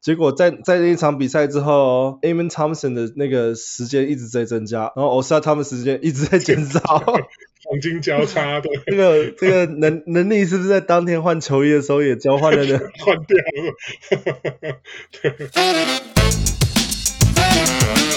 [0.00, 8.70] 结果在在那一场比赛之后，Amon Thompson 的那个时间一直在增加，然后 Oscar 他们时间一直在减少，黄金交叉的。
[8.88, 12.80] 这个这个能能力是不是在当天换球衣的时候也交换了呢？
[13.04, 14.76] 换掉了。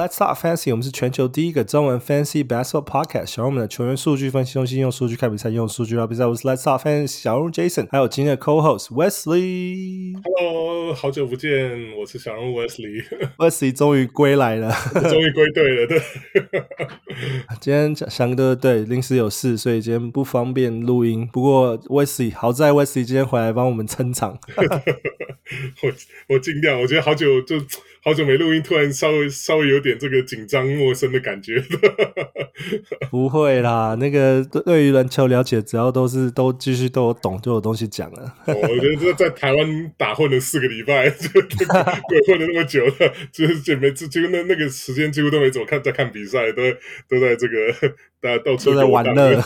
[0.00, 0.70] let's talk fantasy。
[0.70, 3.26] 我们是全球第一个中文 fantasy basketball podcast。
[3.26, 6.24] 小我们的球员数据分析中心，用数据看比赛，用数据聊比赛。
[6.24, 10.14] 我是 Let's talk fantasy 小人物 Jason，还有今天的 co-host Wesley。
[10.24, 13.04] Hello，好久不见，我是小人物 Wesley。
[13.36, 14.72] Wesley 终于归来了，
[15.10, 15.86] 终于归队了。
[15.86, 16.00] 对，
[17.60, 21.28] 今天翔哥对临时有事，所以今天不方便录音。
[21.30, 24.38] 不过 Wesley 好在 Wesley 今天回来帮我们撑场。
[25.82, 25.92] 我
[26.30, 27.56] 我尽量，我觉得好久就。
[28.02, 31.62] 好久没录音，突然稍微稍微有点这个紧张陌生的感觉。
[33.10, 38.34] 不会啦，那个对于篮球了解，只要都是都继续都有懂，就有东西讲了。
[38.46, 42.92] 哦、我觉得在台湾打混了四个礼拜，就鬼混了那么久了，
[43.32, 46.62] 就是就没几乎那那个时间几乎都没怎么看在看比赛，都
[47.08, 47.94] 都在这个。
[48.20, 49.40] 大家到处都在玩乐，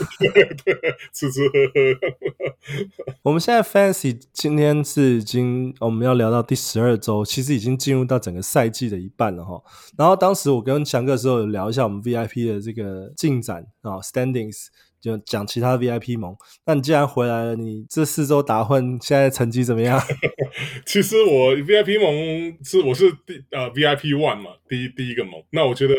[1.13, 3.15] 吃吃喝喝。
[3.23, 9.63] 我们现在 Fantasy 今天是已经我们要聊到第十二周，其实已经进入到整个赛季的一半了哈。
[9.97, 14.67] 然后当时我跟强哥的时候有聊一下我们 VIP 的这个进展啊，Standings。
[15.05, 20.01] 就讲其他 VIP 盟，那你既然回来了，你这四周打混，现在成绩怎么样？
[20.87, 25.33] 其实我 VIP 盟是我是第呃 VIP One 嘛，第一第一个盟。
[25.51, 25.95] 那我觉得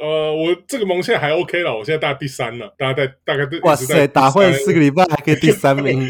[0.00, 6.02] 呃我这个盟现在还 OK 了，我现在大第三了，大概在大概哇塞，打混四个礼拜还可以第三名，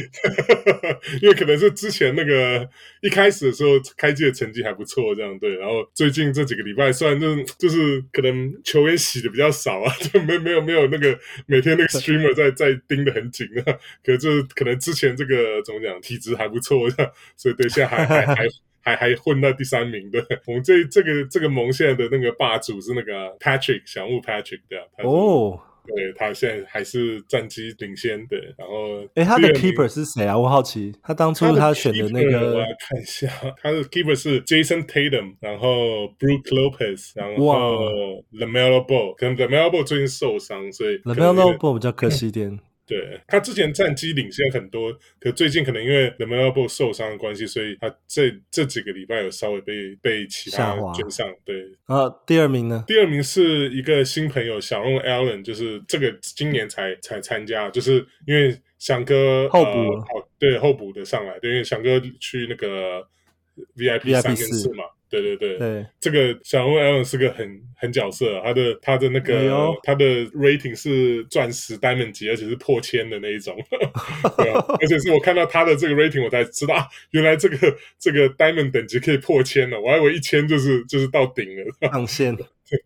[1.21, 2.67] 因为可能是之前那个
[3.03, 5.55] 一开始的时候开季的成绩还不错，这样对。
[5.57, 12.06] 然后最近这几个礼拜，虽然就是就是可能球员洗的比较少啊，就没没有没有那个每天那个。
[12.07, 13.75] Streamer 在在盯得很紧啊，
[14.05, 16.89] 可是就是可能之前这个怎么讲，体质还不错，
[17.37, 18.47] 所以对现在还还还
[18.81, 20.25] 还还混到第三名的。
[20.47, 25.11] 我们这这个这个盟现在的那个霸主是那个 Patrick 小木 Patrick 对啊，哦。
[25.11, 25.61] Oh.
[25.87, 30.37] 对，他现在还是战绩领先，的，然后，哎他的 keeper 是谁啊？
[30.37, 33.29] 我好奇，他当初他选的那个，我来看一下，
[33.63, 42.59] 他的 keeper 是 Jason Tatum，然后 Brook Lopez，然后 LaMelo Ball，可能 LaMelo Ball 最近受伤，所以 LaMelo Ball 比较可惜一点。
[42.87, 51.27] 对，他之前战绩领先很多，可最近可能因为 Ball 受伤的关系，所以他这这几个礼拜有稍微被被其他追上。
[51.45, 52.85] 对，啊第二名呢？
[52.87, 63.03] 第二名是一个新朋友小龙 Allen，就是这个今年才才参加，就是因为翔哥候补，呃，对候补的上来，对，因为翔哥去那个
[63.77, 64.85] VIP 三跟四嘛。
[65.23, 65.87] 对对对，对。
[66.01, 73.57] 这个小人物 Allen 是个很很角色，他的他的那个、哎、他的 rating 是钻石 diamond 级，而且是破千的那一种，
[74.37, 81.91] 对啊、而且是我看到他的这个 rating，我才知道啊，原来这个这个 diamond 等级可以破千了，我还以为一千就是就是到顶了。
[81.91, 82.37] 上线。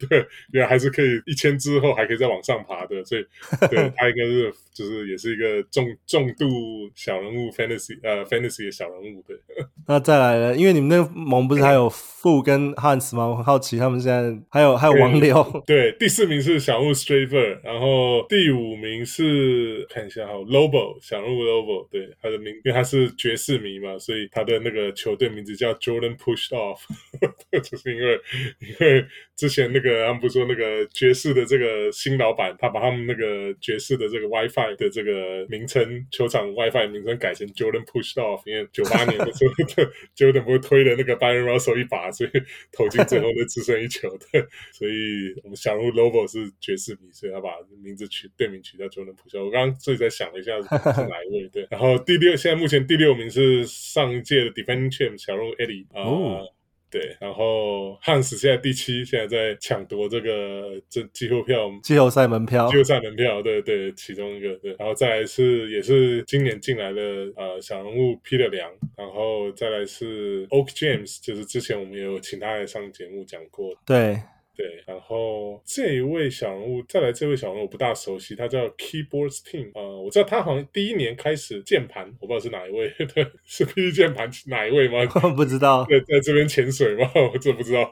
[0.09, 3.25] 对，原来还是可以一千之后还可以再往上爬的，所以
[3.71, 6.47] 对他应该是就是也是一个重重度
[6.95, 9.37] 小人物 fantasy 呃 fantasy 的小人物对。
[9.89, 13.27] 那再来了，因为你们那个盟不是还有富跟 Hans 吗？
[13.27, 15.63] 我很好奇他们现在还有还有王六。
[15.67, 26.81] 对，第四名是小人物 Straver，然后第五名是看一下哈 Lobo 小人物 Lobo，对他的名，因为他是爵士迷嘛，所以他的那个球队名字叫 Jordan Pushed Off，
[27.63, 28.21] 就是因为
[28.61, 29.70] 因为之前。
[29.73, 39.55] 那个他们不是说那个爵士的这个新老板，他把他们那个爵士的这个 WiFi 的这个名称，球场 WiFi 名称改成 Jordan Pushoff，因为九八年的时候
[40.17, 42.31] Jordan 不是推了那个 Bryon Russell 一把，所以
[42.73, 44.47] 投进最后那只剩一球的。
[44.73, 47.51] 所以我们小人物 Lobo 是爵士迷，所以他把
[47.83, 49.45] 名字取队名取叫 Jordan Pushoff。
[49.45, 51.67] 我刚刚自己在想了一下是哪一位，对。
[51.71, 56.45] 然后第六，现在目前第六名是上一届的 Defending Champ 小鹿 Eddie 啊。
[56.91, 67.03] 对，然后汉斯现在第七，现在在抢夺这个这季后票、季后赛门票、季后赛门票，对对，其中一个对，然后再来是也是今年进来的
[67.37, 74.21] 呃小人物 Peter 梁，然后再来是 Oak James，就是之前我们也有请他来上节目讲过，对。
[74.57, 85.07] 对，然后这一位小人物，再来这位小人物我不大熟悉，他叫 Keyboard Team，呃，我知道他好像第一年开始键盘，我不知道是哪一位， 对，是 PD 键盘哪一位吗？
[85.35, 87.11] 不知道，对，在这边潜水吗？
[87.33, 87.91] 我真不知道。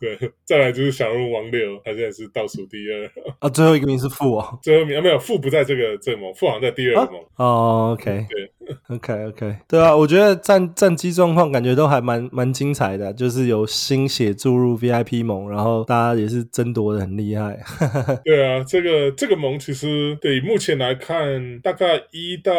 [0.00, 7.24] 对，再来就是小人物王六，他现在是倒数第二啊，最后一个名是富哦，最后一名啊没有富不在这个这个盟，富好像在第二个盟。
[7.36, 8.50] 哦，OK，对。
[8.88, 17.58] OK OK，对啊，我觉得战战机状况感觉都还蛮蛮精彩的，就是有新血注入 VIP 盟，然后大家也是争夺的很厉害。
[18.24, 22.52] 对啊，这个这个盟其实对目前来看，大概一到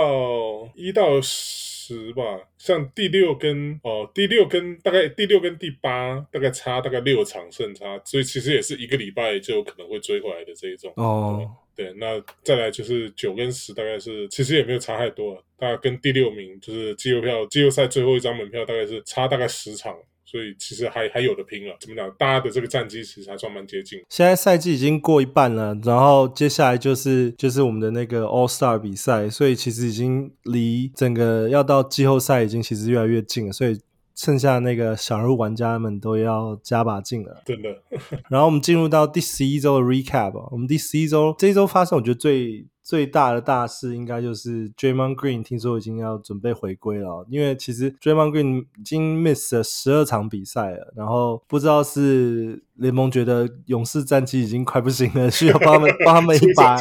[0.76, 2.24] 一到十吧，
[2.58, 11.50] 像第六跟哦第六跟大概第六跟第八大概差大概六场胜差，所以其实也是一个礼拜就有可能会追回来的这一种哦。
[11.76, 19.96] 对，那再来就是九跟十，大概是其实也没有差太多，大概跟第六名就是季后票季后赛最后一张门票大概是差大概十场，
[20.26, 21.76] 所以其实还还有的拼了。
[21.80, 22.10] 怎么讲？
[22.20, 24.00] 大家的这个战绩其实还算蛮接近。
[24.10, 33.80] 现在赛季已经过一半了，然后接下来就是就是我们的那个 All Star 比赛，所以其实已经离整个要到季后赛已经其实越来越近了，所以。
[34.16, 37.70] 剩下那个小人物玩家们都要加把劲了，真的。
[38.30, 42.68] 然后我们进入到第十一周的 recap，我们第十一周这一周发生，我觉得最。
[42.84, 56.76] 最大的大事应该就是 Draymond Green 听说已经要准备回归了，因为其实 Draymond Green 已经 miss 了十二场比赛了，然后不知道是联盟觉得勇士战绩已经快不行了，需要帮他们 帮他们一把，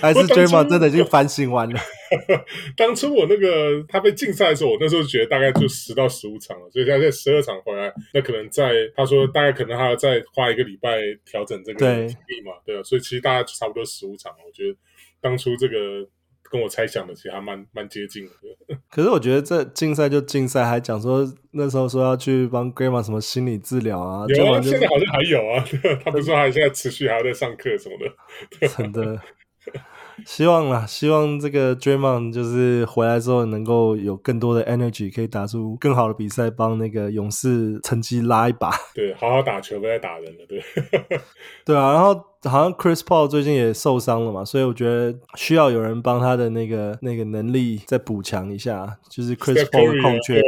[0.00, 1.80] 还是 Draymond 真的已经反省完了？
[2.76, 14.33] 当初我那个他被禁赛的时候，我那时候觉得大概就十到十五场了，所以现在十二场回来，那可能在他说大概可能还要再花一个礼拜调整这个体力嘛，对啊，所以其实大概差不多十五场。
[14.46, 14.76] 我觉得
[15.20, 16.08] 当初这个
[16.42, 18.30] 跟我猜想的其实还蛮蛮接近的。
[18.90, 25.64] 可是我觉得这竞赛就竞赛，还讲说那时候说要去帮 Grandma 什么心理治疗啊，有啊，现在好像还有啊。
[26.04, 28.68] 他不是说还现在持续还要在上课什么的。
[28.68, 29.20] 真的，
[30.24, 38.70] 希望啦，希望这个 Draymond 就是回来之后能够有更多的 energy，可以打出更好的比赛，帮那个勇士成绩拉一把。
[38.94, 40.46] 对，好好打球，不要打人了。
[40.46, 40.62] 对，
[41.66, 42.33] 对啊，然后。
[42.48, 50.42] 好像 Chris Paul 最近也受伤了嘛，所以我觉得需要有人帮他的那个那个能力再补强一下，就是 Chris Paul 的空缺。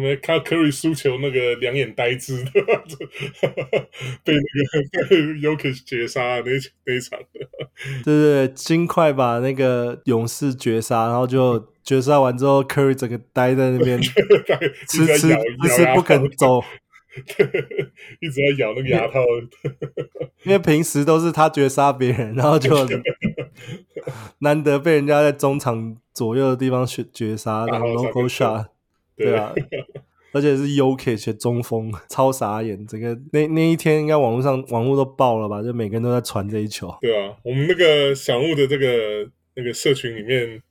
[0.00, 2.50] 没看 Curry 输球那个两眼呆滞的，
[4.24, 6.50] 被那个被 Jokic 绝杀那
[6.86, 7.18] 那一场。
[8.04, 14.10] 对对对，尽快把那个勇士绝杀，然后就绝杀完之后，Curry 整个呆在那边， 迟
[14.88, 15.28] 迟迟
[15.68, 16.62] 迟不肯走。
[18.20, 19.20] 一直在咬那个牙套，
[20.44, 22.74] 因为平时都是他绝杀别人，然后就
[24.40, 28.66] 难得被人家在中场左右的地方绝绝杀，然后 logo shot，
[29.16, 29.52] 对啊，
[30.32, 32.86] 而且是 Jokic 中锋，超傻眼。
[32.86, 35.62] 整个那那一天，应该网络上网络都爆了吧？
[35.62, 36.92] 就每个人都在传这一球。
[37.02, 40.62] 对啊，我们那个小物的这个那个社群里面，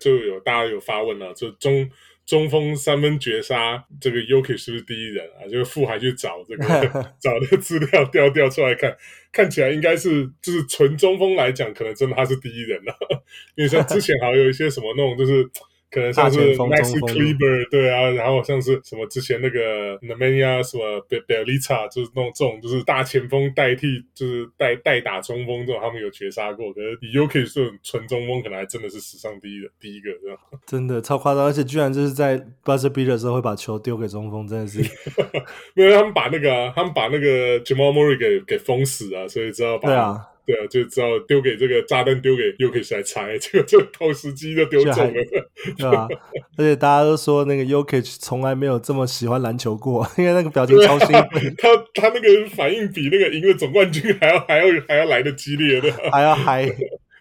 [0.00, 1.90] 就有大家有发问啊，就中。
[2.32, 5.44] 中锋三分绝杀，这个 Jokic 是不是第一人啊？
[5.44, 6.64] 就是富还去找这个
[7.20, 8.96] 找那个资料调调出来看，
[9.30, 13.20] 看起来应该是就是纯中锋来讲，可能真的他是第一人了，啊。
[13.54, 15.46] 因为像之前好像有一些什么那种就是。
[15.92, 26.72] 可能像是 Maxi Kleber 对啊，然后像是什么之前那个 Nemanja 什么 Bjelica 就是那种这种就是大前锋代替就是代代打中锋这种，他们有绝杀过。
[26.72, 30.38] 可是 Jokic 这种纯中锋，可能还真的是史上第一的第一个这样。
[30.66, 34.80] 真的超夸张，而且居然就是在 buzzer beater 的时候会把球丢给中锋，真的是。
[35.76, 39.88] 因为他们把那个、啊、他们把那个 Jamal Murray 给给封死啊，所以知道把。
[39.88, 40.28] 对啊。
[40.44, 45.12] 对啊，就知道丢给这个炸弹，丢给 Jokic 来拆，这个这个投石机就丢走了，
[45.78, 46.08] 对吧？
[46.56, 56.68] 而且大家都说那个 Jokic 从来没有这么喜欢篮球过， 因为那个表情超兴奋，他他那个反应比那个赢了总冠军还要还要还要来的激烈，的， 还要嗨，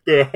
[0.04, 0.32] 对啊，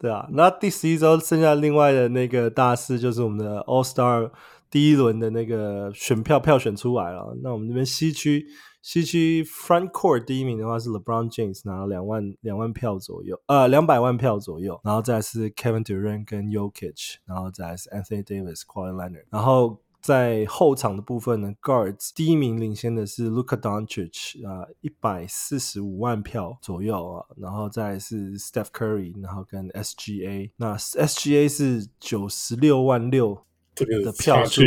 [0.00, 0.28] 对啊。
[0.32, 4.30] 那第十一周剩下另外的那个大事就是我们的 All Star
[4.70, 8.46] 第一轮的那个选票票选出来了，那我们这边西区。
[8.80, 17.18] 西区 Front Court 第一名的话是 LeBron James 拿了两万两万票左右，呃，两百万票左右，然后再是 Kevin Durant 跟 y o k i c h
[17.26, 33.42] 然后再是 Anthony Davis、Kawhi Leonard，然后在后场的部分呢，Guards 第一名领先的是 Luka Doncic 啊，一百四十五万票左右啊，然后再是 Steph Curry，然后跟 SGA，那 SGA 是九十六万六。
[33.78, 34.62] 这个的票数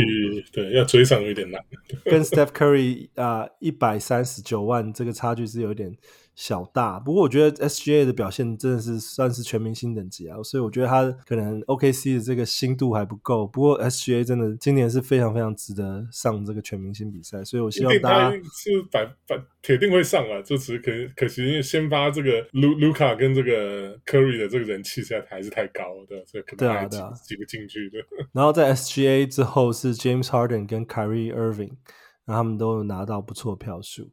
[0.52, 1.62] 对，要追上有点难，
[2.04, 5.94] 跟 Steph Curry 啊一百三十九万这个差距是有点。
[6.34, 13.46] 小大，不过我觉得 SGA 的表现真的是算是全明星等级啊，所以我觉得他可能 OKC 的这个新度还不够。
[13.46, 27.98] 不过 SGA 真的今年是非常非常值得上这个全明星比赛，所以我希望大家是反反铁定会上啊，就只是可可惜因为先发这个卢卢卡跟这个 Curry 的这个人气现在还是太高了，对，所以可能还挤挤不进去的。
[28.32, 31.72] 然后在 SGA 之后是 James Harden 跟 Kyrie Irving，
[32.24, 34.10] 那他们都有拿到不错的票数。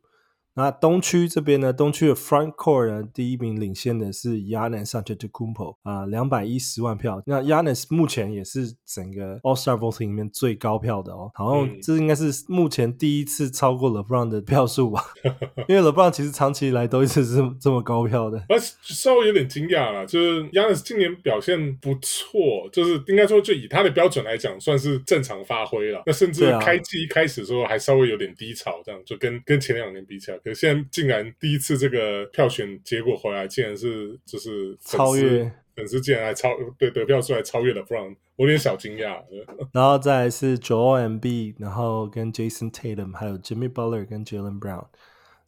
[0.60, 7.24] 那东区这边呢，东区的 Front Court 呢，第一名领先的是 Giannis Antetokounmpo 啊，两百一十万票。
[7.26, 15.02] 那 Giannis 目前也是整个 All Star Voting 里面最高票的哦，好像这应该是目前第一次超过 LeBron 的票数吧？
[15.70, 18.38] 因为 LeBron 其实长期以来都一直是这么高票的。
[18.40, 26.04] 啊，稍微有点惊讶了，就是 Giannis 今年表现不错，就是应该说就以他的标准来讲，算是正常发挥了。
[26.06, 39.22] 那甚至开季一开始的时候还稍微有点低潮，这样就跟跟前两年比起来，可现在竟然第一次这个票选结果回来，竟然是就是超越粉丝竟然还超对得票数还超越了 LeBron，我有点小惊讶。
[39.72, 44.88] 然后再来是 Joel Embiid，然后跟 Jason Tatum，还有 Jimmy Butler 跟 Jaylen Brown。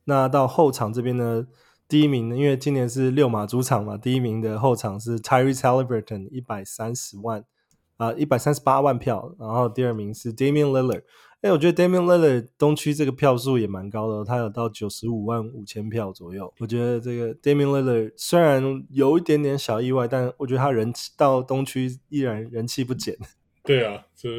[0.04, 1.48] 那到后场这边呢，
[1.88, 7.44] 第一名呢，因为今年是六马主场嘛，第一名的后场是 Tyrese Haliburton，一百三十万
[7.98, 9.36] 啊，一百三十八万票。
[9.40, 11.02] 然后第二名是 Damian Lillard。
[11.42, 16.54] 哎，我觉得 Damian Lillard 东区这个票数也蛮高的，他有到九十五万五千票左右。
[16.60, 23.18] 我觉得这个 Damian Lillard 虽然有一点点小意外，但我觉得他人气到东区依然人气不减。
[23.66, 24.30] 对啊，这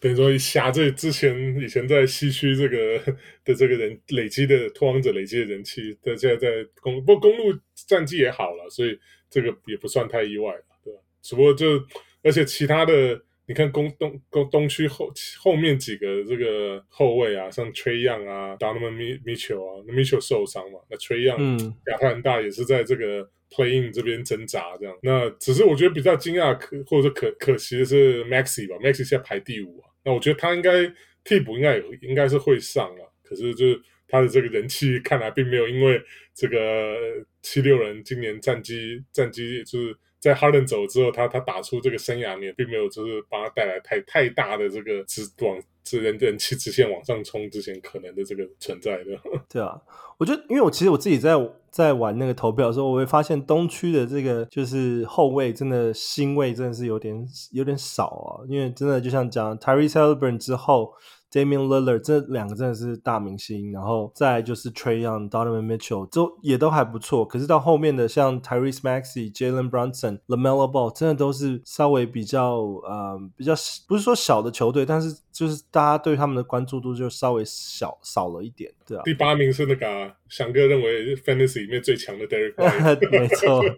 [0.00, 3.12] 等于说侠这之前以前在西区这个
[3.42, 6.48] 的这个人累积的拓荒者累积的人气，在现在在
[6.82, 8.98] 公不过公路战绩也好了，所以
[9.30, 11.00] 这个也不算太意外了，对吧？
[11.22, 11.82] 只不过就
[12.22, 13.18] 而且其他的。
[13.50, 18.92] 你看东东东东区后后面几个这个后卫啊，像 Trae Young 啊，Donovan
[19.24, 24.96] Mitchell 啊，那 Mitchell 受伤嘛，那 Trae Young 亚特兰大也是在这个 Playing 这边挣扎这样。
[25.02, 29.90] 那只是我觉得比较惊讶可或者说可可惜的是 Maxey 吧，Maxey 现在排第五啊。
[30.04, 30.86] 那我觉得他应该
[31.24, 36.00] 替补应该也应该是会上啊，可是就是他的这个人气看来并没有因为
[36.36, 36.94] 这个
[37.42, 39.96] 七六人今年战绩战绩就是。
[40.20, 49.18] 在哈登走之后，他他打出这个生涯年，并没有就是帮他带来太太大的这个直往直人人气直线往上冲之前可能的这个存在的。
[49.48, 49.80] 对啊，
[50.18, 51.34] 我觉得，因为我其实我自己在
[51.70, 60.92] 在玩那个投票的时候，我会发现东区的这个就是后卫真的星位真的是有点有点少啊，因为真的就像讲 Tyrese Haliburton 之后。
[61.30, 67.24] Damian Lillard 这两个真的是大明星，然后再来就是 Trae Young、Donovan Mitchell 都也都还不错。
[67.24, 73.54] 可是到后面的像 Tyrese Maxey、Jalen Brunson、LaMelo Ball 真的都是稍微比较呃比较
[73.86, 79.00] 不是说小的球队，但是就是大家对他们的关注度就稍微小少了一点，对啊。
[79.06, 83.62] 第八名是那个翔、啊、哥认为 Fantasy 里面最强的 White 没错。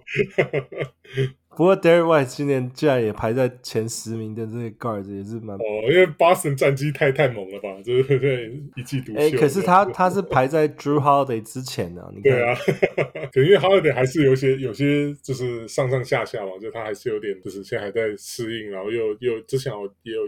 [1.54, 9.18] 不过 White 今年竟然也排在前十名的这个 guard 也是蛮哦，因为 Boston 战绩太太猛了吧，就是对一季独秀。
[9.18, 12.32] 哎，可是他他是排在 Drew Holiday 之前的，你看。
[12.32, 12.56] 对啊，
[13.30, 20.22] 可因为 Holiday 还是有些有些就是上上下下嘛，就他还是有点就是现在还在适应，然后又又之前我也有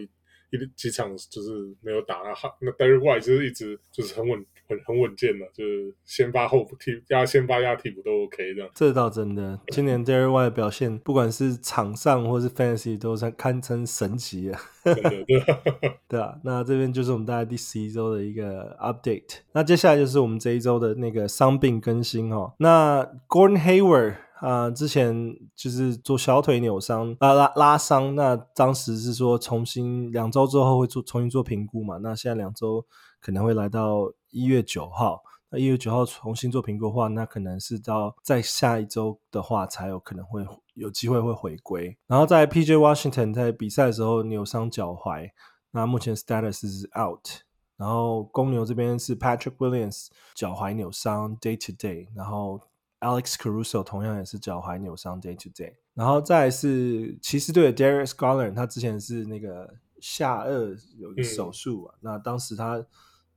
[0.54, 4.44] 一几场就是没有打那哈，那 Derrick White 就是一直就是很稳。
[4.66, 8.70] 很很稳健的，就是先发后补替压先发压替补都 OK 这样。
[8.74, 14.58] 这倒真的，今年 Derrick White 的表现，不管是场上或是 Fantasy 都是堪称神级啊。
[14.82, 15.58] 真的，对啊，
[16.08, 16.38] 对啊。
[16.44, 19.40] 那这边就是我们大概第十一周的一个 update。
[19.52, 22.54] 那接下来就是我们这一周的那个伤病更新哦。
[22.58, 31.98] 那 Gordon Hayward 啊、之前就是做小腿扭伤啊拉拉伤，那当时是说重新两周之后会做重新做评估嘛。
[31.98, 32.84] 那现在两周
[33.20, 34.12] 可能会来到。
[34.36, 41.96] 一月九号，那一月九号重新做评估的话，那可能是到再下一周的话，才有可能会有机会会回归。
[42.08, 45.30] 然后在 PJ Washington 在比赛的时候扭伤脚踝，
[45.70, 47.28] 那目前 status 是 out。
[47.76, 52.60] 然后公牛这边是 Patrick Williams 脚踝扭伤 day to day，然后
[53.04, 55.74] Alex Caruso 同样也是脚踝扭伤 day to day。
[55.94, 62.84] 然后再来是骑士队的 Darius Garland，他之前是那个下颚有一个手术啊，嗯、那当时他。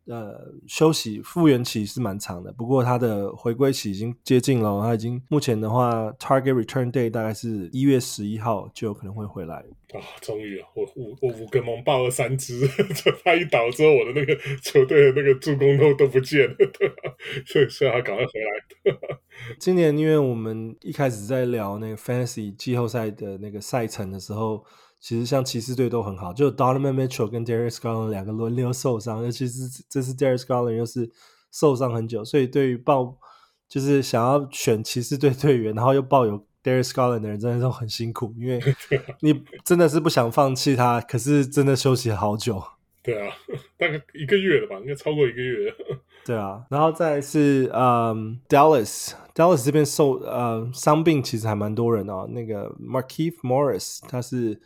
[0.07, 4.81] 呃，休息复原期是蛮长的，不过他的回归期已经接近了。
[4.81, 9.55] 他已经目前的话，target return day 大概是一月十一号就有可能会回来。
[9.93, 16.55] 啊，终于了，我五我五个蒙爆了三支， 就他一倒之后，我的那个球队的那个助攻都都不见了，
[17.45, 19.17] 所以所以他赶快回来。
[19.59, 24.63] 今年因为我们一开始在聊那个 fantasy 季后赛的那个赛程的时候。
[24.99, 31.11] 其实像骑士队都很好，就 Donovan Mitchell 跟 Darius Garland 两个轮流受伤，尤其是这次 Darius Garland 又是
[31.51, 33.15] 受伤很久，所以对于抱
[33.69, 38.59] 就是想要选骑士队队员，然后又抱有 Darius Garland 的人，真的都很辛苦，因为
[39.21, 42.61] 你真的是不想放弃他，可是真的休息好久。
[43.03, 43.33] 对啊，
[43.77, 45.73] 大概一个月了吧，应该超过一个月。
[46.25, 54.59] 对啊，然后再是嗯 Dallas，Dallas 这边受呃伤病其实还蛮多人哦，那个 Markieff Morris 他是。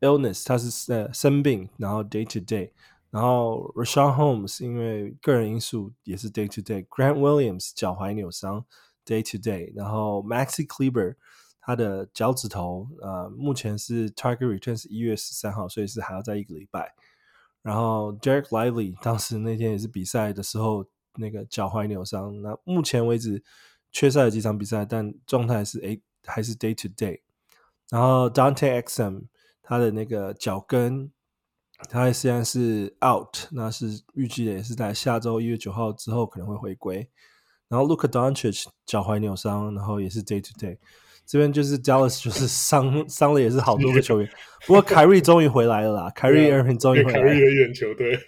[0.00, 2.70] illness，他是呃生病，然后 day to day，
[3.10, 6.86] 然后 Rashawn Holmes 因为个人因素也是 day to day。
[6.86, 8.64] Grant Williams 脚踝扭伤
[9.04, 9.72] day to day。
[9.74, 11.16] 然后 Maxi Kleber
[11.60, 16.94] 他的脚趾头呃目前是 target return 是一月十三号，所以是还要再一个礼拜。
[17.62, 20.84] 然后 Derek Lively 当时那天也是比赛的时候
[21.16, 23.42] 那个脚踝扭伤，那目前为止
[23.90, 27.20] 缺赛了几场比赛，但状态是诶还是 day to day。
[27.90, 29.28] 然后 Dante Exum
[29.64, 31.10] 他的那个脚跟。
[31.90, 37.06] 他虽然是 out，那是预计也是在下周一月九号之后可能会回归。
[37.68, 40.78] 然后 Luka Doncic 脚踝扭伤，然后也是 day to day。
[41.26, 44.30] 这边就是 Dallas 就是伤伤了也是好多个球员，
[44.66, 47.24] 不过凯瑞终于回来了啦，凯瑞 Irving 终于回来了。
[47.24, 48.18] 凯瑞的眼球对。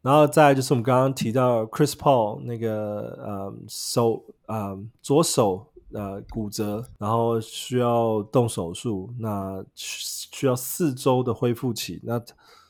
[0.00, 12.22] 然后再来就是我们刚刚提到 Chris Paul 那个呃手呃左手呃骨折，然后需要动手术，那需要四周的恢复期，那。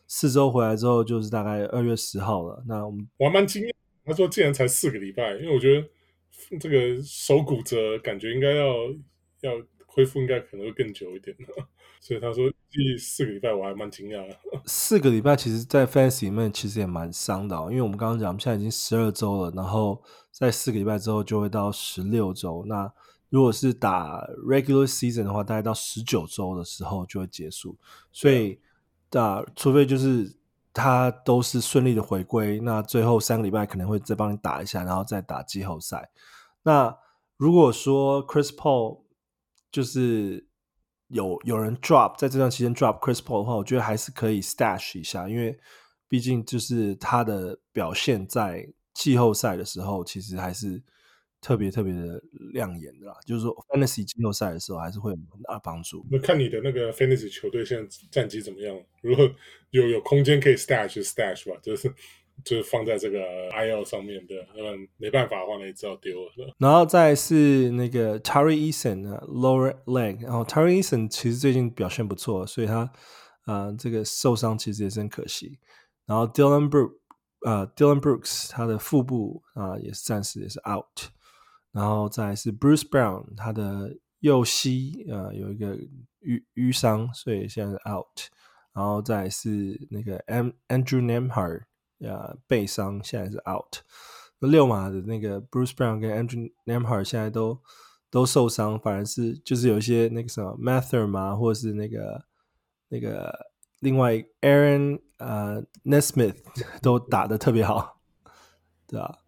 [0.09, 2.63] 四周回来之后，就是大概二月十号了。
[2.69, 3.73] 那我们我还蛮惊讶，
[4.05, 5.89] 他说竟然才四个礼拜，因为我觉得
[6.61, 8.67] 这个手骨折感觉应该要
[9.41, 11.37] 要恢复，应该可能会更久一点。
[11.99, 14.37] 所以他说第四个礼拜，我还蛮惊讶的。
[14.67, 22.65] 四个礼拜其实，在 Fantasy 里面其实也蛮伤的，因为我们刚刚讲，我们现在已经十二周了，然后在四个礼拜之后就会到十六周。
[22.69, 22.89] 那
[23.29, 27.77] 如果是打 Regular Season 的话，大概到十九周的时候就会结束，
[28.13, 28.61] 所以。
[29.09, 30.37] 打除非就是
[30.75, 36.11] 他都是顺利的回归，那最后三个礼拜可能会再帮你打一下，然后再打季后赛。
[36.65, 36.95] 那
[37.37, 39.03] 如果说 Chris Paul
[39.71, 40.45] 就是
[41.07, 45.57] 有有人 drop 在这段期间 drop Chris Paul 的话，我觉得还是可以 stash 一下，因为
[46.09, 50.83] 毕竟就是他的表现在季后赛的时候，其实还是。
[51.41, 52.21] 特别特别的
[52.53, 56.05] 亮眼的啦，就是说，Fantasy 季后赛的时候还是会有很大帮助。
[56.11, 58.77] 那看你的那个 Fantasy 球队现在战绩怎么样？
[59.03, 59.31] 如果
[59.71, 61.93] 有有空间可以 Stash 就 Stash 吧，就是
[62.45, 63.19] 就是放在这个
[63.51, 66.55] IL 上面的，嗯，没办法的话，那也知道丢了。
[66.59, 72.81] 然后再是那个 Terry Eason 啊，Lower Leg，然后 Terry Eason 其实最近表现不错，所以他
[73.45, 75.59] 啊、呃、这个受伤其实也是很可惜。
[76.07, 76.93] 然后 Dylan Brook
[77.41, 81.11] 啊、呃、Dylan Brooks 他的腹部啊、呃、也是暂时也是 out。
[81.77, 85.77] 然后再是 Bruce Brown，他的右膝呃有一个
[86.23, 88.31] 淤淤伤，所以现在是 out。
[88.73, 91.65] 然后再是那个 M Andrew Nembhard
[92.11, 93.83] 啊背伤，现在是 out。
[94.39, 97.61] 那溜马的那个 Bruce Brown 跟 Andrew Nembhard 现在都
[98.11, 102.25] 都受伤，反而是就是有一些那个什么 Mather 嘛，或者是那个
[102.89, 106.37] 那个另外 Aaron 呃 Nesmith
[106.81, 108.01] 都打得特别好，
[108.87, 109.26] 对吧？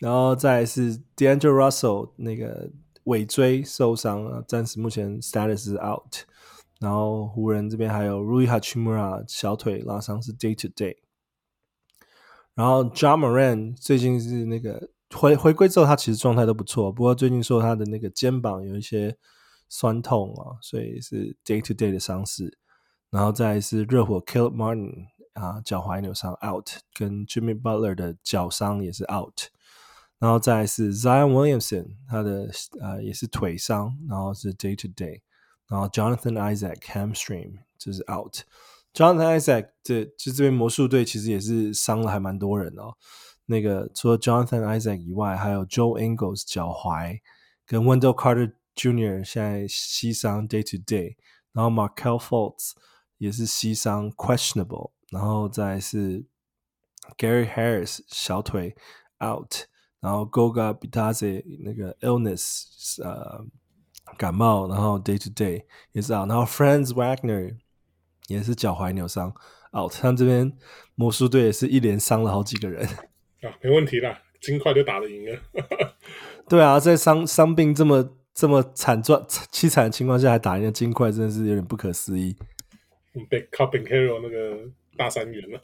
[0.00, 2.70] 然后再是 D'Angelo Russell 那个
[3.04, 6.24] 尾椎受伤啊，暂时目前 status 是 out。
[6.80, 10.96] 然后湖人这边还有 Rui Hachimura 小腿拉伤是 day to day。
[12.54, 19.14] 然后 Ja Morant 最近是那个回回归之后，他其实状态都不错，不过最近说他的那个肩膀有一些
[19.68, 22.56] 酸痛啊，所以是 day to day 的伤势。
[23.10, 29.50] 然后再是热火 Caleb Martin 啊脚踝扭伤 out，跟 Jimmy Butler 的脚伤也是 out。
[30.20, 32.48] 然后再是 Zion Williamson，他的
[32.80, 35.22] 呃也是腿伤，然后是 day to day。
[35.66, 38.42] 然后 Jonathan Isaac hamstring 就是 out。
[38.92, 42.94] Jonathan Isaac 这就这边魔术队其实也是伤了还蛮多人哦。
[43.46, 47.20] 那个除了 Jonathan Isaac 以外，还有 Joe Ingles 脚踝，
[47.64, 49.24] 跟 Wendell Carter Jr.
[49.24, 51.16] 现在膝伤 day to day。
[51.52, 52.72] 然后 Markel Fultz
[53.18, 54.90] 也是膝伤 questionable。
[55.10, 56.26] 然后再是
[57.16, 58.76] Gary Harris 小腿
[59.24, 59.69] out。
[60.00, 63.44] 然后 Goga Bitadze 那个 illness 呃
[64.16, 67.56] 感冒，然后 day to day 也是 out，然后 Franz Wagner
[68.28, 69.32] 也是脚踝扭伤
[69.72, 70.52] out，他们这边
[70.94, 72.84] 魔术队也是一连伤了好几个人
[73.42, 75.40] 啊，没问题啦，金块就打得赢了。
[76.48, 82.36] 对啊，在伤伤病这么这么惨状凄惨的情况下还打赢了金块，真的是有点不可思议。
[83.28, 85.60] 被靠 Banchero 那个大三元了。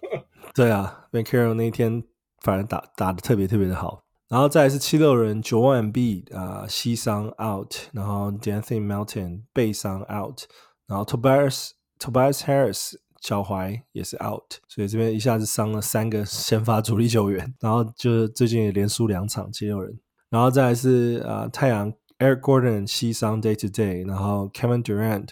[0.55, 2.05] 对啊，Banchero 那一天
[2.42, 4.05] 反而打打得特别特别的好。
[4.29, 10.41] 然后再来是七六人 Joel B 啊，膝伤 out，然后 De'Anthony Melton 背伤 out，
[10.89, 19.97] 然后 Tobias Tobias Harris 脚踝也是 out，所以这边一下子伤了三个先发主力球员，然后就最近也连输两场七六人。
[20.29, 25.29] 然后再来是啊太阳 Eric Gordon 膝伤 day to day，然后 Kevin Durant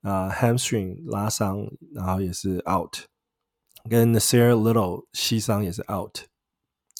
[0.00, 2.96] 啊 hamstring 拉伤，然后也是 out，
[3.88, 6.22] 跟 Nassir Little 膝伤也是 out，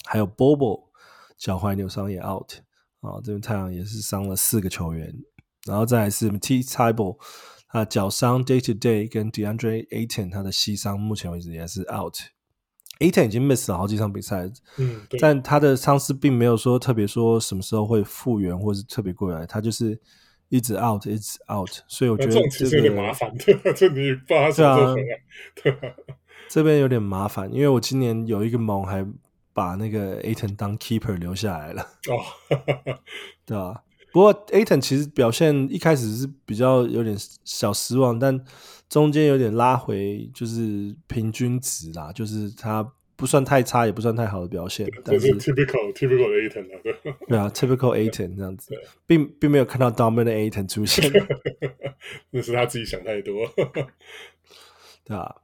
[0.05, 0.92] 还有 Bobo。
[1.37, 2.51] 脚踝扭伤也 out
[3.01, 5.13] 啊，这边太阳也是伤了四个球员，
[5.65, 7.17] 然后再来是 Matisse Thybulle
[7.67, 12.15] 他脚伤 day to day，跟 DeAndre Ayton 他的膝伤目前为止也是 out。
[12.99, 19.99] Ayton 已经 miss 了好几场比赛，嗯，但他的伤势并没有说特别说什么时候会复原，或是特别过来，他就是
[20.49, 23.73] 一直 out，一直 out，所以我觉得这，个、这其实有点麻烦，对吧？
[23.75, 25.17] 这你发什么时候回来？
[25.55, 25.95] 对啊，
[26.47, 29.03] 这边有点麻烦，因为我今年有一个盟还
[29.53, 32.97] 把那个 Ayton 当 keeper 留下来了，哦，
[33.45, 33.81] 对啊？
[34.11, 38.43] 不过 Ayton 其实表现一开始是比较有点小失望，但
[38.87, 44.87] 中间有点拉回，就是平均值啦，就是他不算太差，也不算太好的表现。
[45.03, 48.71] 但是 typical typical Ayton 啊，对对啊，typical Ayton 这样子，
[49.07, 51.11] 并并没有看到 dominant Ayton 出现，
[52.29, 53.47] 那是他自己想太多，
[55.05, 55.35] 对啊。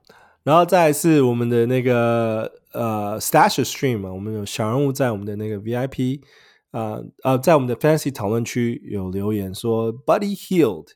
[0.43, 6.21] 然后再是我们的那个呃 Stash Stream 嘛，我们有小人物在我们的那个 VIP。
[6.71, 10.89] 啊、呃、啊，在我们的 Fancy 讨论区有留言说，Buddy healed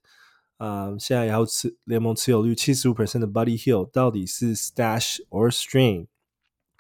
[0.58, 6.06] 啊、呃，现在要持联盟持有率七十五 percent 的 Buddy healed 到底是 Stash or Stream？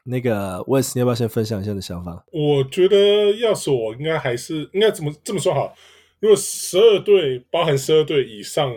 [0.03, 2.23] 那个 Wes，你要不要先分享一下你的想法？
[2.31, 5.73] 我觉得要是我，应该还是应该怎么这么说好？
[6.19, 8.71] 如果十二队包含十二队以上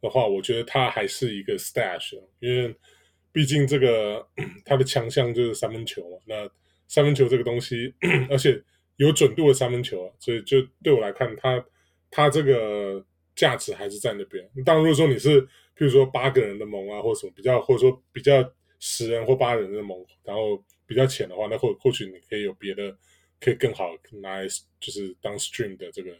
[0.00, 2.74] 的话，我觉得他还是一个 Stash，因为
[3.38, 4.26] 毕竟这个
[4.66, 6.18] 他的强项就是三分球嘛。
[6.26, 6.50] 那
[6.88, 7.94] 三分球这个东西，
[8.28, 8.60] 而且。
[8.98, 11.64] 有准度的三分球啊，所以就对我来看，他
[12.10, 13.00] 他这个
[13.36, 14.44] 价值还是在那边。
[14.66, 22.98] 当然，如果说你是，譬如说八个人的盟啊，或者什么比较，或者说比较十人或八人的盟，然后比较浅的话，那或或许你可以有别的，
[23.38, 24.48] 可以更好拿来
[24.80, 26.10] 就是当 stream 的这个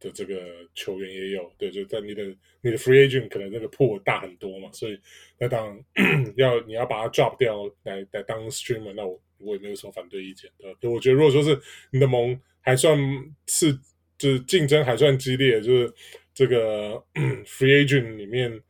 [0.00, 0.40] 的这个
[0.74, 1.52] 球员也有。
[1.58, 2.24] 对，就在你的
[2.60, 4.98] 你的 free agent 可能那个 pool 大很多嘛，所以
[5.38, 5.78] 那当
[6.36, 9.20] 要你要把它 drop 掉来来当 streamer，那我。
[9.40, 10.90] 我也没有什么反对意见，对？
[10.90, 11.56] 我觉得如果说是
[11.92, 12.98] 你的盟还算
[13.46, 13.72] 是
[14.18, 15.94] 就是竞争还算激烈，就是
[16.34, 17.00] 这个
[17.46, 18.60] free agent 里面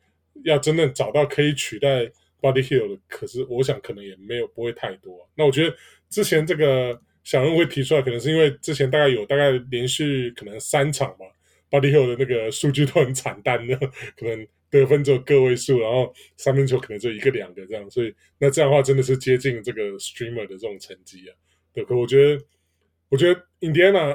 [0.45, 2.05] 要真的找到可以取代
[2.43, 5.27] body Hield 的，可是我想可能也没有不会太多。
[5.35, 5.75] 那我觉得
[6.11, 11.27] 之前这个小人会提出来，可能是因为之前大概有大概连续可能三场吧
[11.69, 13.77] ，Buddy Hill 的那个数据都很惨淡的，
[14.17, 14.49] 可能。
[14.71, 21.33] 得分只有个位数，然后三分球可能就一个两个这样，所以那这样的话真的是接近这个 streamer 的这种成绩啊。
[21.73, 22.45] 对，可我觉得，
[23.09, 24.15] 我觉得印第安纳，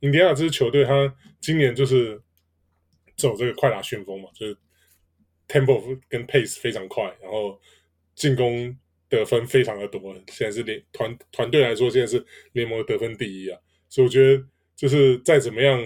[0.00, 2.18] 印第安纳这支球队，他今年就是
[3.14, 4.56] 走这个快打旋风嘛，就是
[5.48, 7.60] tempo 跟 pace 非常快，然后
[8.14, 8.74] 进攻
[9.18, 13.58] 得分非常的多，现在是联团团队来说，现在是联盟的得分第一啊。
[13.88, 14.44] 所以我觉得，
[14.76, 15.80] 就是再怎么样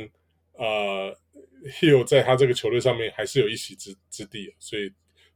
[0.55, 0.65] 啊。
[0.65, 1.19] 呃
[1.81, 4.89] Hield 在他这个球队上面还是有一席之之地，所以、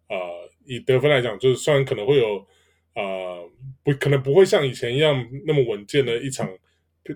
[0.09, 2.39] 呃，以得分来讲，就是虽然可能会有
[2.95, 3.51] 啊、呃，
[3.83, 6.49] 不可能不会像以前一样那么稳健的一场，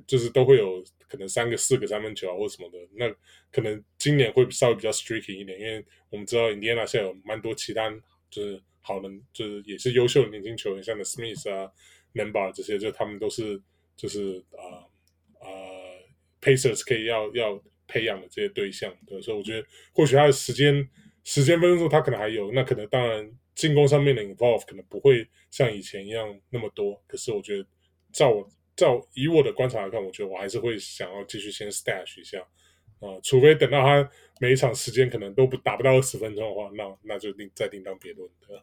[0.08, 3.08] 就是都会有可能三个、四个三分球啊或什么的，那
[3.52, 7.88] 可能今年会稍微比较 streaky 一点，因为我们知道 Indiana 现在有蛮多其他
[8.28, 11.70] 就是好的，就是也是优秀的年轻球员，像的 Smith 啊、
[12.14, 13.61] Nemba 这些，就他们都是
[13.96, 14.62] 就是啊
[15.40, 15.99] 啊、呃呃、
[16.40, 17.62] Pacers 可以要要。
[17.88, 20.90] 培养的这些对象，对，所以我觉得或许他的时间
[21.22, 27.64] 时间分数他可能还有，那可能当然进攻上面的 involve 可能不会像以前一样那么多，可是我觉得
[28.12, 32.40] 照我照以我的观察来看，我觉得我还是会想要继续先 stash 一下
[32.99, 38.61] 啊、除非等到他每一场时间可能都不达不到二十分钟的话，那那就另再另当别论的。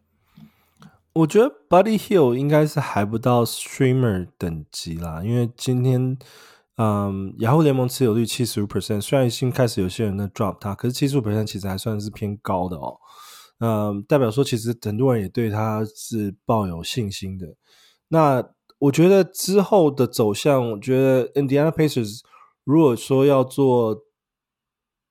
[1.14, 6.18] 我觉得 Buddy Hill 应该是还不到 streamer 等级啦，因为今天。
[6.76, 12.98] 嗯，雅虎联盟持有率七十五 percent，虽然已经开始有些人在 drop 它，可是七十五 percent 其实还算是偏高的哦。
[13.60, 17.56] 嗯，代表说其实很多人也对他是抱有信心的。
[18.08, 18.44] 那
[18.80, 22.22] 我觉得之后的走向，我觉得 Indiana Pacers
[22.64, 24.06] 如果说要做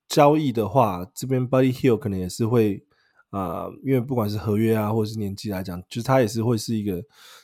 [0.09, 2.85] 交易的话，这边 Buddy Hill 可能也是会
[3.33, 7.03] 啊、因为不管是合约啊，或者是年纪来讲，就是他也是会是一个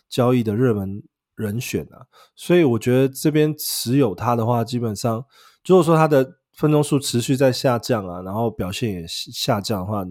[0.09, 1.03] 交易的热门。
[1.39, 2.03] 人选啊，
[2.35, 5.25] 所以我觉得这边持有他的话，基本上
[5.65, 10.05] 如果说他的分钟数持续在下降啊，然后表现也下降的话，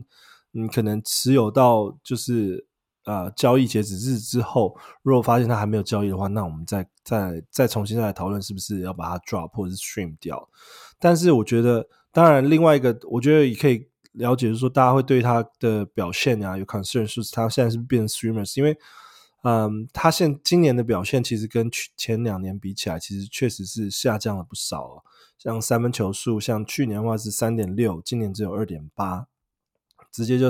[0.52, 2.66] 你可能持有到就是
[3.04, 10.50] 啊、交易截止日之后，如果发现他还没有交易的话，那我们再再再重新再来讨论是不是要把它 drop 或者是 stream 掉。
[10.98, 13.86] 但是我觉得，当然另外一个我觉得也可以
[14.18, 18.78] 了解，就是说大家会对他的表现啊有 concern，是他现在是变成 streamers，因为。
[19.44, 25.02] 嗯，他现今年的表现其实跟去前两年比起来，其实确实是下降了不少。
[25.38, 29.28] 像三分球数，像去年的话是三点六，今年只有二点八，
[30.12, 30.50] 直接就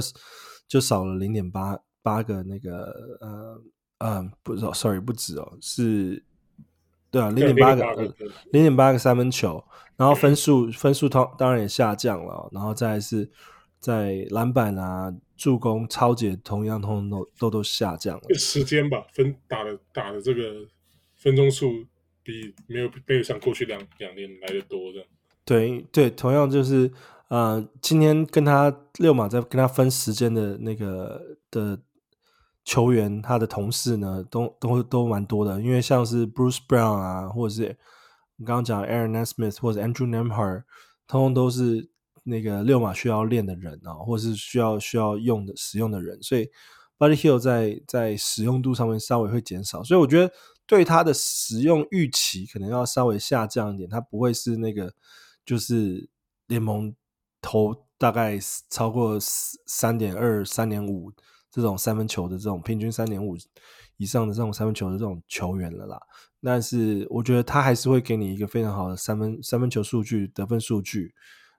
[0.67, 3.61] 就少了零点八八个那个呃
[3.99, 6.23] 嗯，不是，sorry，不止哦，是，
[7.11, 7.83] 对啊，零点八个
[8.51, 9.63] 零点八个三分球，
[9.95, 13.29] 然后分数分数当当然也下降了，然后再来是
[13.79, 18.23] 在篮板啊、助攻、超解同样，通通都都都下降了。
[18.35, 20.67] 时间吧，分打的打的这个
[21.15, 21.85] 分钟数
[22.23, 25.07] 比没有没有像过去两两年来的多这样。
[25.45, 26.91] 对对，同样就是
[27.29, 31.79] 呃，今天跟他六马在跟他分时间的那个的
[32.65, 37.77] 球员，他的同事呢，都都都蛮多的，因为像是 Bruce Brown 啊，或者是
[38.37, 40.63] 你刚刚讲 Aaron Nesmith 或者 Andrew Nembhard，
[41.07, 41.91] 通通都是。
[42.29, 46.49] 那个六马需要练的人啊，或是需要需要用的使用的人，所以
[46.97, 50.29] Buddy Hield 在在使用度上面稍微会减少，所以我觉得
[50.65, 54.93] 对他的使用预期可能要稍微下降一点，他不会是那个
[55.45, 56.09] 就是
[56.47, 56.93] 联盟
[57.41, 58.37] 投大概
[58.69, 61.11] 超过三点二、三点五
[61.49, 63.37] 这种三分球的这种平均三点五
[63.95, 65.97] 以上的这种三分球的这种球员了啦。
[66.41, 71.15] 但是我觉得他还是会给你一个非常好的三分三分球数据、得分数据。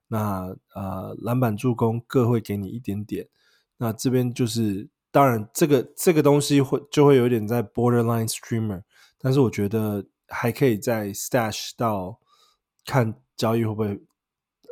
[0.09, 3.29] 那呃，篮板助攻各会给你一点点。
[3.77, 8.83] 那这边就是，当然这个这个东西会就会有点在 borderline streamer，
[9.19, 12.19] 但是我觉得还可以在 stash 到
[12.85, 14.03] 看交易会不会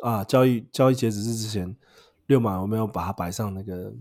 [0.03, 1.77] 啊，交易交易截止日之前，
[2.27, 3.95] 六码有没有把它摆上那个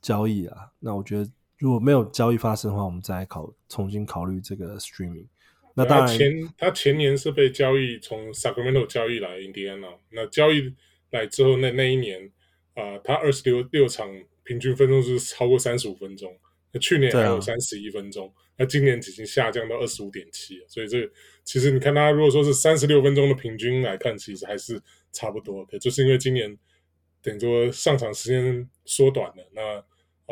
[0.00, 0.70] 交易啊？
[0.78, 5.28] 那我觉得如果没有交易发生的话，我们再考重新考虑这个 streaming。
[5.74, 10.74] 那当然，他前他前年是被交易从 Sacramento 交易来印第安纳，那交易
[11.10, 12.30] 来之后那那一年
[12.74, 14.08] 啊、呃，他二十六六场
[14.44, 16.30] 平均分钟是超过三十五分钟，
[16.72, 21.10] 那去年还有三十一分钟，啊、那今年已经下降到二十五点七了，所以这个
[21.44, 24.78] 其实你看他如果说是三十六分钟的平均来看，其实还是
[25.12, 26.54] 差不多的，就是因为今年
[27.22, 29.78] 等于说上场时间缩短了，那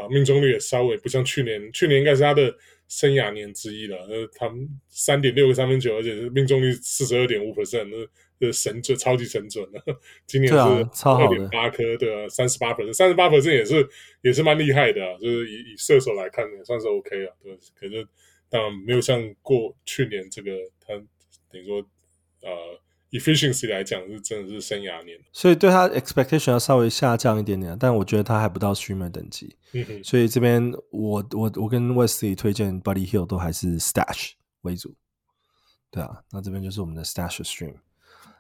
[0.03, 2.55] 啊命中率也稍微不像去年，去年应该是他的。
[2.90, 9.81] 生涯年之一了，呃，他们三点六个三分球，而且是命中率四十二点五 percent，那呃神准，超级神准 的。
[10.26, 13.88] 今年是二点八颗，对啊，三十八 percent，三十八 percent 也是
[14.22, 17.57] 也是蛮厉害的，啊，就是以以射手来看也算是 OK 啊，对。
[17.79, 18.07] 可是
[18.48, 20.50] 当然没有像过去年这个，
[20.85, 20.94] 他
[21.50, 21.79] 等于说
[22.42, 22.50] 呃。
[23.10, 34.94] Efficiency 来讲是真的是生涯年，所以对他 expectation 要稍微下降一点点，但我觉得他还不到 streamer 等级，嗯哼，所以这边我我我跟 Wesley 推荐 Buddy Hield 都还是 stash 为主，
[35.90, 37.74] 对啊，那这边就是我们的 stash stream，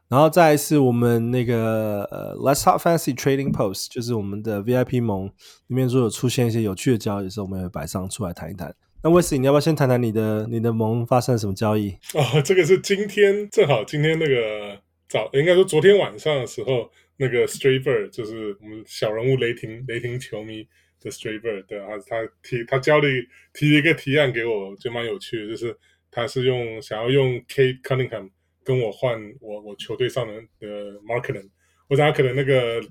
[0.08, 5.26] 然后再来是我们那个呃 Let's Talk Fantasy Trading Post，就是我们的 VIP 盟
[5.66, 8.74] 里面如果出现一些有趣的交易的时候，我们也会摆上出来谈一谈。
[9.02, 11.90] 那 Wesley，你要不要先谈谈你的你的盟发生了什么交易？
[12.12, 20.68] 哦，这个是今天正好今天那个早应该说昨天晚上的时候，那个 Stray Bird 就是我们小人物雷霆雷霆球迷
[21.00, 23.08] 的 Stray Bird，对啊，他提他交了
[23.54, 25.74] 提了一个提案给我，就蛮有趣的，就是
[26.10, 28.28] 他是用想要用 Kate Cunningham
[28.62, 31.48] 跟我换我我球队上的呃 Markkanen，
[31.88, 32.82] 我想他可能那个。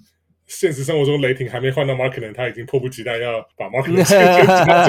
[0.50, 4.88] 现实生活中，雷霆还没换到 Marken，他已经迫不及待要把 Markkanen 加进他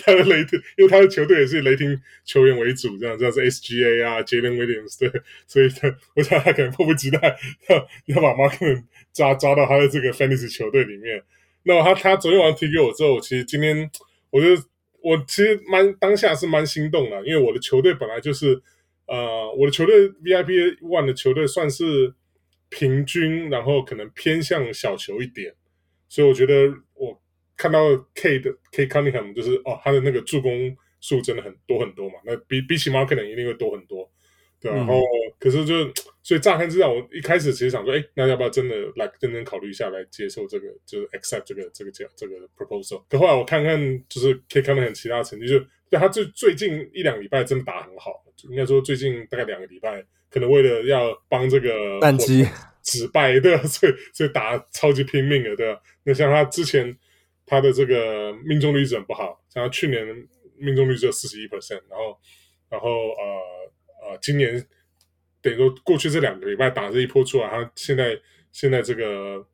[0.00, 5.08] 他的雷霆，因为他的球队也是雷霆球员为主，这样这样是 SGA 啊，Jalen Williams 对，
[5.46, 7.76] 所以他我想他可能迫不及待要
[8.16, 8.82] 要把 Marken
[9.14, 11.22] 抓抓到他的这个 Fantasy 球队里面。
[11.62, 13.88] 那他他昨天晚上提给我之后，其实今天
[14.30, 14.60] 我觉得
[15.00, 18.60] 我其实蛮当下是蛮心动的，因为我的球队本来就是
[19.06, 22.12] 呃我的球队 VIP One 的球队算是。
[22.70, 25.54] 平均，然后可能偏向小球一点，
[26.08, 27.20] 所以我觉得我
[27.56, 34.10] 看到 K 的 Cade Cunningham 就是哦，他的那个助攻数真的很多很多嘛，那比比起 Markkanen 一定会多很多，
[34.60, 35.00] 对、啊嗯、然后
[35.38, 35.90] 可是就
[36.22, 43.02] 所以乍看之下，我一开始其实想说，哎，那要不要真的来认真考虑一下来接受这个，就是 accept 这个这个这这个 proposal？
[43.08, 50.04] 可后来我看看，就是 Cade Cunningham 其他成绩，就对他最最近一两礼拜真的打很好，应该说最近大概两个礼拜。
[50.30, 52.46] 可能为了要帮这个战机
[52.82, 53.62] 止败，对吧？
[53.68, 55.80] 所以所以打超级拼命的，对吧？
[56.04, 56.96] 那像他之前
[57.46, 60.06] 他的这个命中率一直很不好，像他去年
[60.56, 62.18] 命中率只有四十一 percent，然后
[62.70, 64.64] 然后呃呃，今年
[65.42, 68.18] 等于说过去这两个礼拜打这一波出来，他现在
[68.52, 69.44] 现在这个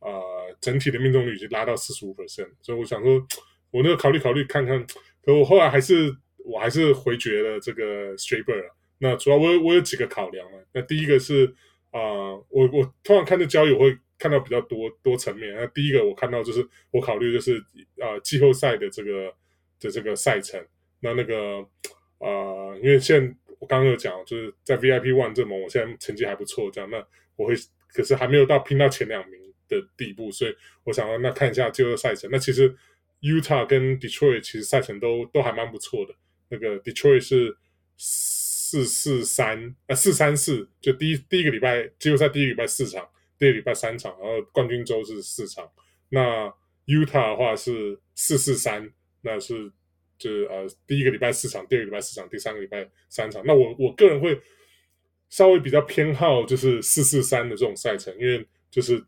[0.00, 0.22] 呃
[0.60, 3.24] 整体的命中率已经拉到四十五 percent，所以我想说，
[3.70, 4.86] 我那个考虑考虑看看，
[5.22, 8.64] 可我后来还是我还是回绝了这个 Stray Bird
[9.04, 10.58] 那主要我有我有几个考量嘛。
[10.72, 11.54] 那第一个是
[11.90, 12.00] 啊、
[12.48, 15.54] 我我通常看这交易我会看到比较多多层面。
[15.54, 17.58] 那第一个我看到就是我考虑就是
[18.00, 19.30] 啊、季后赛的这个
[19.78, 20.58] 的这个赛程。
[21.00, 21.58] 那那个
[22.18, 27.54] 啊、因为现我刚刚有讲，就是在 VIP One 这盟，我现在成绩还不错，这样那我会
[27.92, 29.38] 可是还没有到拼到前两名
[29.68, 32.30] 的地步，所以我想要那看一下季后赛程。
[32.32, 32.74] 那其实
[33.20, 36.14] Utah 跟 Detroit 其实赛程都都还蛮不错的。
[36.48, 37.56] 那个 Detroit 是。
[38.74, 43.08] 四四三啊，四三四，就第一第一个礼拜季后赛第一个礼拜四场，
[43.38, 45.70] 第第二礼拜三场，然后冠军周是四场。
[46.08, 46.50] 那
[46.86, 49.70] Utah 的话是四四三，那是
[50.16, 53.42] 就是呃第一个礼拜四场，第二个礼拜四场，第三个礼拜三场。
[53.44, 54.40] 那我我个人会
[55.28, 59.04] 稍微比较偏好就是四四三的这种赛程，因为就是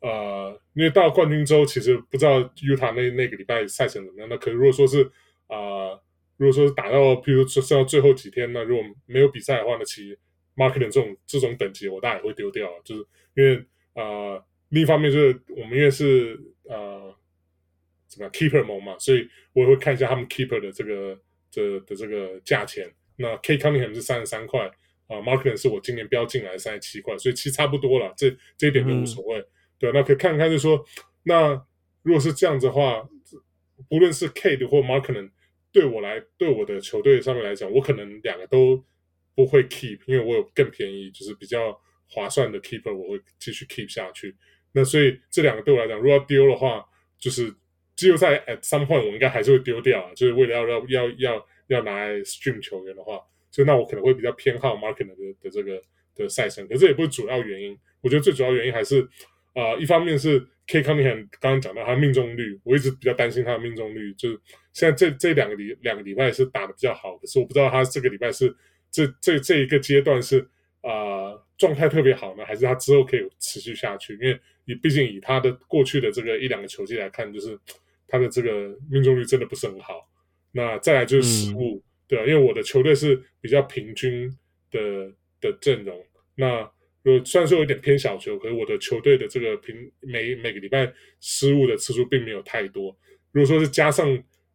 [0.00, 4.28] 呃因为到冠军周其实不知道 Utah 那那个礼拜赛程怎么样。
[4.28, 5.10] 那可如果说是
[5.48, 5.98] 啊、
[6.40, 10.18] 如果说是打到譬如说剩到最后几天，那如果没有比赛的话呢，其实
[10.56, 13.62] Markkanen 这种这种等级我大概也会丢掉，就是因为
[13.94, 17.14] 呃另一方面就是我们因为是呃。
[18.12, 21.16] 怎么样？Keeper 盟嘛，所以我也会看一下他们 Keeper 的这个
[21.48, 22.92] 这的这个价钱。
[23.14, 24.68] 那 Cade Cunningham 是三十三块
[25.06, 29.38] 啊，Markkanen 是我今年标进来三十七块，所以其实差不多了，这这一点都无所谓。
[29.38, 29.46] 嗯、
[29.78, 30.84] 对，那可以看看，就说
[31.22, 31.50] 那
[32.02, 33.08] 如果是这样子的话，
[33.88, 35.30] 不论是 Cade 或 Markkanen，
[35.72, 38.84] 对我来对我的球队上面来讲，我可能两个都
[39.34, 44.36] 不会 Keep，因为我有更便宜，就是比较划算的 Keeper，我会继续 Keep 下去。
[44.72, 46.84] 那所以这两个对我来讲，如果要丢的话，
[47.18, 47.54] 就是。
[47.96, 55.82] 季后赛 at some point 我应该还是会丢掉，就是为了要要要要要拿来 stream 球员的话，所以那我可能会比较偏好 Marken 的的这个
[56.14, 57.78] 的赛程，可是这也不是主要原因。
[58.00, 59.06] 我觉得最主要原因还是
[59.52, 64.40] 啊、一方面是 Cade Cunningham 刚刚讲到他的命中率，我一直比较担心他的命中率，就是
[64.72, 68.54] 现在这这两个礼两个礼拜是打的比较好，可是我不知道他这个礼拜是
[68.90, 70.38] 这这这一个阶段是
[70.82, 74.14] 啊、呃、状态特别好呢，还是他之后可以持续下去？
[74.14, 77.58] 因为你毕竟以他的过去的这个一两个球季来看，就是。
[78.12, 80.04] 他的这个命中率真的不是很好，
[80.50, 84.28] 那再来就是失误，嗯、对啊，因为我的球队是比较平均
[84.68, 85.96] 的的阵容，
[86.34, 86.68] 那
[87.04, 92.96] 呃虽然说有点偏小球，可是我的球队的这个平每每个礼拜失误的次数并没有太多。
[93.32, 94.06] 如果说是加上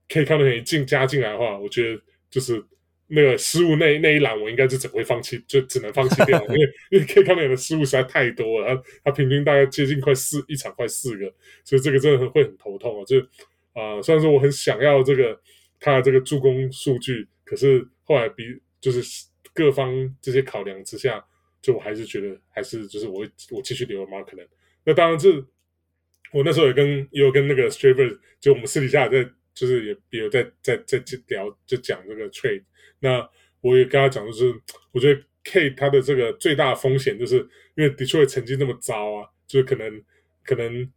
[0.10, 2.64] KCON 一进加进来的话，我觉得就是
[3.08, 13.18] 那个失误那那一栏我应该就只会放弃，就只能放弃掉，因为因为 K 康的失误实在太多了，他他平均大概接近快四一场快四个，所以这个真的很会很头痛啊，就。
[13.78, 15.38] 啊、虽然说我很想要这个
[15.82, 18.42] 他的这个助攻数据，可是后来比
[18.80, 19.02] 就是
[19.54, 21.22] 各方这些考量之下，
[21.66, 24.46] 就我还是觉得还是就是我我继续留 Markkanen。
[24.84, 25.44] 那当然是
[26.32, 32.64] 我那时候也跟也有跟那个 Striver，就我们私底下在就是也也有在在在聊就讲这个 trade。
[33.00, 33.28] 那
[33.62, 34.54] 我也跟他讲，就是
[34.92, 37.38] 我觉得 K 他的这个最大风险，就是
[37.76, 40.04] 因为的确成绩那么糟啊，就是可能
[40.44, 40.88] 可能。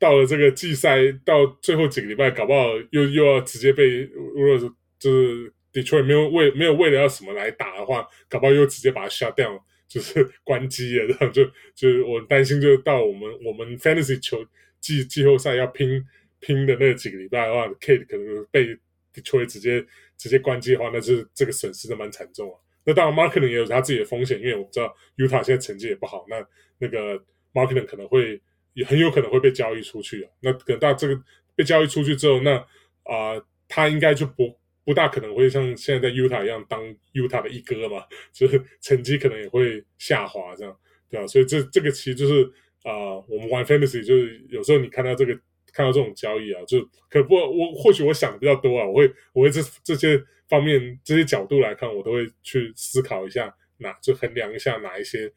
[0.00, 14.44] 到了这个季赛，到最后几个礼拜，搞不好又又要直接被，如果是就是 Detroit 没有为没有为了要什么来打的话，搞不好又直接把它 shut down， 就是关机了，这样就就我担心，就到我们我们 Fantasy 球
[14.80, 16.04] 季季后赛要拼
[16.40, 18.76] 拼的那几个礼拜的话，Kade 可能被
[19.14, 19.84] Detroit 直接
[20.16, 22.56] 直接关机的话，那是这个损失的蛮惨重啊。
[22.84, 26.46] 那当然 Markkanen 也有他自己的风险，因为我知道 Utah 现在成绩也不好，那
[26.78, 28.40] 那个 Markkanen 可能会。
[28.74, 30.30] 也很有可能会被交易出去啊。
[30.38, 31.20] 那等到这个
[31.56, 32.54] 被交易出去之后，那
[33.02, 33.34] 啊、
[33.66, 34.56] 他应该就不
[34.88, 40.74] 不大可能会像现在在 Utah 一样当 Utah 的一哥嘛，就是成绩可能也会下滑，这样
[41.10, 41.26] 对吧？
[41.26, 42.42] 所以这这个其实就是
[42.84, 45.38] 啊、我们玩 Fantasy 就是有时候你看到这个
[45.74, 55.30] 看到这种交易啊，就可不我或许我想的比较多啊，我会我会这这些方面这些角度来看，我都会去思考一下，哪就衡量一下哪一些。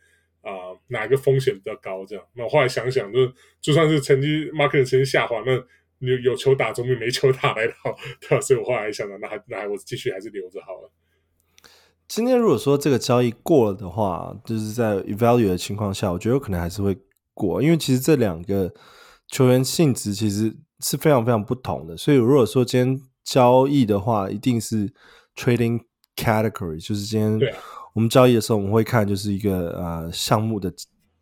[0.43, 2.03] 啊、呃，哪个风险比较高？
[2.03, 5.55] 这样，那后来想想，就就算是成绩 Market 成绩下滑，那
[6.01, 8.41] 有有球打总比没球打来的好，对吧？
[8.41, 10.91] 所以我后来想着，那还那还我继续还是留着好了。
[12.07, 16.97] 今天如果说这个交易过了的话，就是在 evaluate 的情况下，我觉得有可能还是会
[17.33, 18.73] 过，因为其实这两个
[19.27, 21.95] 球员性质其实是非常非常不同的。
[21.95, 24.91] 所以如果说今天交易的话，一定是
[25.35, 25.81] trading
[26.15, 27.53] category，就是今天。
[27.93, 30.73] 我们交易的时候，我们会看就是一个呃项目的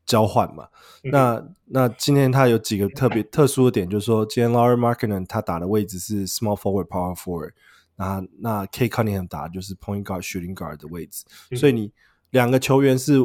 [0.10, 0.68] 交换嘛。
[1.04, 7.52] 嗯、那那今天他有几个特别特殊的点，就是说今天 Lauri Markkanen 他打的位置是 small forward power forward，
[7.96, 11.92] 那那 Cade Cunningham 打的就是 point guard shooting guard 的位置，嗯、所以你
[12.32, 13.18] 两个球员是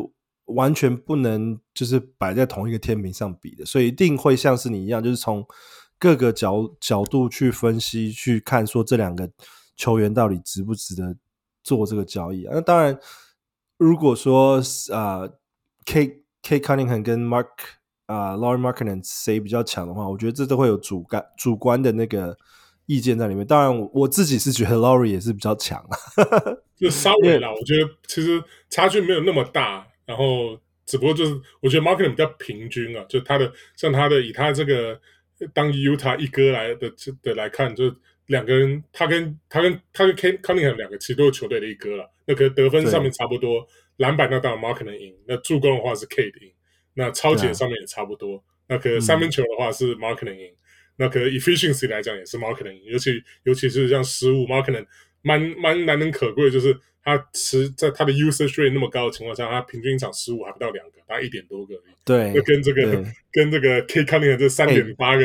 [0.44, 5.44] 完全不能就是摆在同一个天平上比的，所以一定会像是你一样，就是从
[5.98, 9.30] 各个角角度去分析去看说这两个
[9.74, 11.16] 球员到底值不值得
[11.62, 12.52] 做这个交易啊。
[12.54, 12.98] 那当然。
[13.76, 14.58] 如果说
[14.92, 15.38] 啊、呃、
[15.84, 17.48] ，Cade Cade Cunningham 跟 Mark
[18.06, 22.36] 啊、呃、Lauri Markkanen 谁比较强的话，我觉得这都会有主观主观的那个
[22.86, 23.46] 意见在里面。
[23.46, 25.82] 当然我，我自己是觉得 Lauri 也是比较强，
[26.76, 27.48] 就稍微啦。
[27.50, 35.00] 我觉得其实差距没有那么大，然后只不过就是我觉得 Markkanen 比较平均啊，就他的像他的以他这个
[35.54, 36.92] 当 Utah 一哥来的
[37.22, 37.84] 的来看，就
[38.26, 42.10] 两个人，他跟他跟他跟 Cade Cunningham 两个其实都是球队的一哥了。
[42.26, 43.66] 那可能得分上面差不多，
[43.96, 46.52] 篮板那当然 Markkanen 赢，那助攻的话是 Kate 赢。
[46.96, 48.40] 那超解上面也差不多。
[48.68, 50.54] 那可能三分球的话是 Markkanen 赢，
[50.94, 54.86] 那可能 efficiency 来讲也是 Markkanen 赢，尤其尤其是像失误 Markkanen
[55.20, 61.94] 蛮蛮难能可贵，就是他持在他的 usage rate 那么高的情况下，他平均一场失误还不到两个，大概一点多个而已。
[62.04, 65.24] 对，那跟这个 跟这个 Cade Cunningham 这三点八个，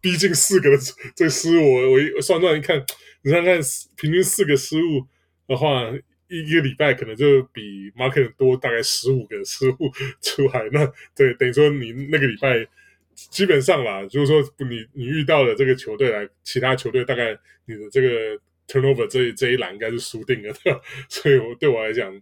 [0.00, 0.78] 逼近四个的
[1.14, 2.82] 这个失误，我我一算算一看，
[3.22, 3.60] 你看看
[3.94, 5.06] 平均四个失误
[5.46, 5.92] 的话。
[6.28, 12.66] 一一个礼拜可能就比 Markkanen 多大概十五个失误出来，那对等于说你那个礼拜
[13.14, 20.80] 基本上啦，就是说你你遇到了这个球队来，其他球队大概你的这个 turnover 这一这一栏应该是输定了，对吧？
[21.08, 22.12] 所以我对我来讲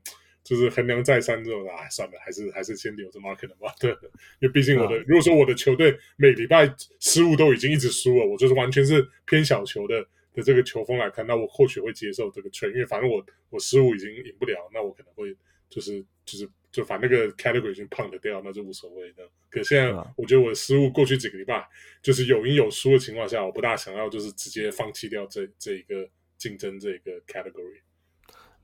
[0.45, 10.07] 就是衡量再三之后啊，算了，还是还是先留着 Markkanen 吧， 对，因为毕竟我的、啊、如果说我的球队每礼拜失误都已经一直输了，我就是完全是偏小球的。
[10.37, 15.35] 的这个球风来看，那我或许会接受这个 trade，因为反正我我失误已经赢不了，那我可能会
[15.69, 19.23] 就是就是就把那个 category 已经 punt 掉，那就无所谓的。
[19.49, 21.67] 可现在我觉得我的失误过去几个礼拜
[22.03, 26.07] 就是有赢有输的情况下，我不大想要就是直接放弃掉这这一个
[26.37, 27.81] 竞争这一个 category。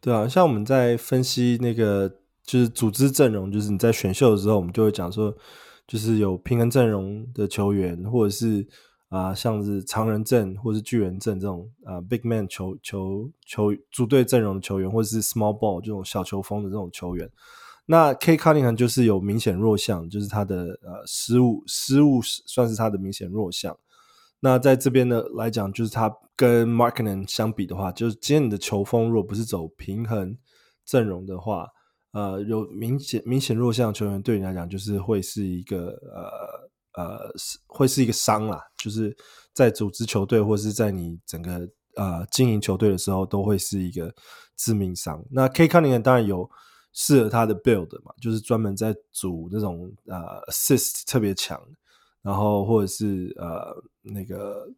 [0.01, 5.35] 对啊，像我们在分析那个就是组织阵容，就是你在选秀的时候，我们就会讲说，
[5.87, 8.69] 就是有平衡阵容的球员，或者是。
[9.13, 17.31] 啊、像是长人阵或是巨人阵这种啊、，big man 球球球组队阵容的球员，或者是 small ball 这种小球风的这种球员，
[17.85, 23.77] 那 K Kanning 呢就是有明显弱项，就是他的呃失误失误算是他的明显弱项。
[24.41, 30.35] 那在这边呢来讲，就是他跟 Markkanen 相比的话，就是今天你的球风如果不是走平衡
[30.87, 31.69] 阵容的话，
[32.13, 36.72] 呃，有明显明显弱项球员对你来讲就是会是一个呃。
[36.95, 39.17] 呃，是会是一个伤啦，就是
[39.53, 44.15] 在组织球队或是在你整个呃经营球队的时候，都会是一个
[44.57, 45.25] 致命伤。
[45.31, 46.51] 那 Cade Cunningham 当然有
[46.93, 51.61] 适合他的 build 嘛，就是专门在组那种呃 assist 特别强，
[52.23, 54.69] 然后或者是呃那个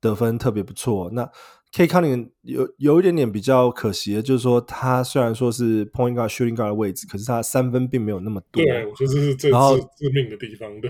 [0.00, 1.10] 得分特别不错。
[1.10, 1.28] 那
[1.72, 8.62] Cade Cunningham 有有一点点比较可惜的，就是说他虽然说是 point guard shooting guard 的位置，可是他三分并没有那么多。
[8.64, 10.88] 对，我觉得这是最致命的地方的。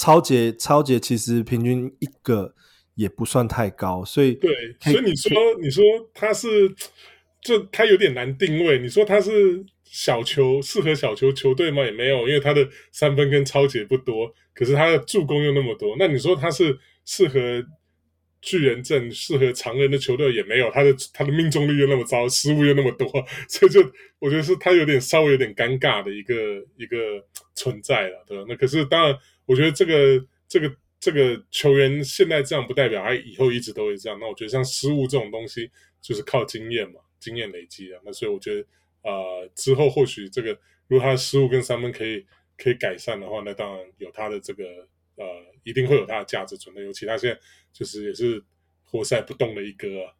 [0.00, 2.54] 抄截抄截其实平均一个
[2.94, 5.30] 也不算太高，所以对，所以你说
[5.60, 5.84] 你说
[6.14, 6.48] 他是
[7.42, 8.78] 就他有点难定位。
[8.78, 11.84] 你说他是小球适合小球球队吗？
[11.84, 15.94] 也没有，因为他的三分跟抄截不多，可是他的助攻又那么多。
[15.98, 17.62] 那你说他是适合
[18.40, 23.06] 巨人阵、适合常人的球队也没有，他的他的命中率又那么糟，失误又那么多，
[23.50, 23.82] 所以就
[24.18, 26.34] 我觉得是他有点稍微有点尴尬的一个
[26.78, 26.96] 一个
[27.54, 28.44] 存在了，对吧？
[28.48, 29.14] 那可是当然。
[29.50, 34.16] 我觉得这个这个这个球员现在这样，不代表他以后一直都会这样。
[34.20, 35.68] 那我觉得像失误这种东西，
[36.00, 38.00] 就是靠经验嘛，经验累积啊。
[38.04, 38.64] 那所以我觉得，
[39.02, 42.24] 呃，之后或许这个如果他的失误跟三分可以
[42.56, 44.62] 可以改善的话，那当然有他的这个
[45.16, 45.24] 呃，
[45.64, 46.80] 一定会有他的价值存在。
[46.82, 47.40] 尤其他现在
[47.72, 48.40] 就是也是
[48.84, 50.14] 活塞不动的一哥啊，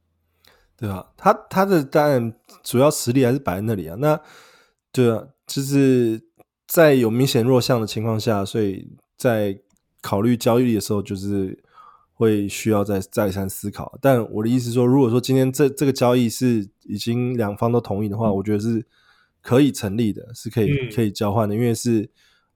[0.78, 0.88] 对？
[0.88, 3.96] 啊，他他的当然主要实力还是摆在那里啊。
[4.00, 4.18] 那
[4.90, 6.31] 对啊，就是。
[6.72, 9.58] 在有明显弱项的情况下，所以在
[10.00, 11.62] 考虑交易的时候，就是
[12.14, 13.98] 会需要再再三思考。
[14.00, 18.86] 但我的意思是说，如果说今天这这个交易是已经两方都同意的话，嗯、我觉得是
[19.42, 22.08] 可以成立的，是可以、嗯、可以交换的，因为是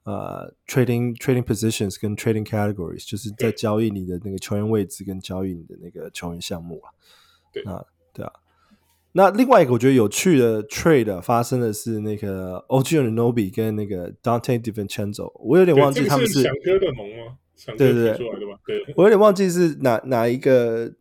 [0.04, 6.88] 呃 trading trading positions 跟 trading categories，就是在交易你的那个球员位置跟交易你的那个球员项目啊。
[7.52, 8.32] 对啊，对啊。
[9.16, 17.38] 那另外一个我觉得有趣的 trade 发生的是那个 OG Anunoby 跟那个 Donte DiVincenzo，我有点忘记他们是翔哥的盟吗？
[17.78, 20.92] 对对对，我有点忘记是哪哪一个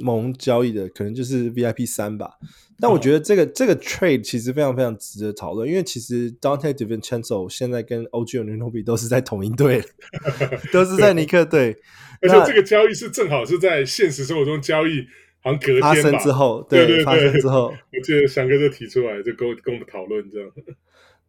[0.00, 2.30] 盟交易的，可能就是 VIP 三吧。
[2.78, 9.82] 但我觉得这个、哦、这个 trade 其实非常非常值得讨论，因为其实 Donte DiVincenzo 现在跟 OG Anunoby 都是在同一队，
[10.72, 11.76] 都是在尼克队，
[12.22, 15.04] 而且这个交易是正好是在现实生活中交易。
[15.48, 20.50] 好像隔天，发生之后，对，对对对，发生之后， 我记得翔哥就提出来，就跟跟我们讨论这样。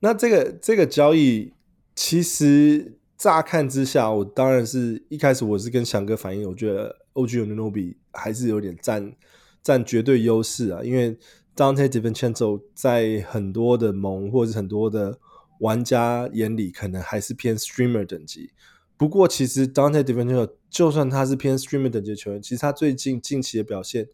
[0.01, 1.53] 那这个这个交易，
[1.95, 9.13] 其实乍看之下，我当然是一开始我是跟翔哥反映，我觉得 OG Anunoby 还是有点占
[9.61, 11.17] 占绝对优势啊，因为
[11.55, 15.17] Dante DiVincenzo 在很多的盟或者是很多的
[15.59, 18.51] 玩家眼里，可能还是偏 Streamer 等级。
[18.99, 24.09] 不过，其实 Dante DiVincenzo 就算他是偏 streamer 等级的球员，其实他最近近期的表现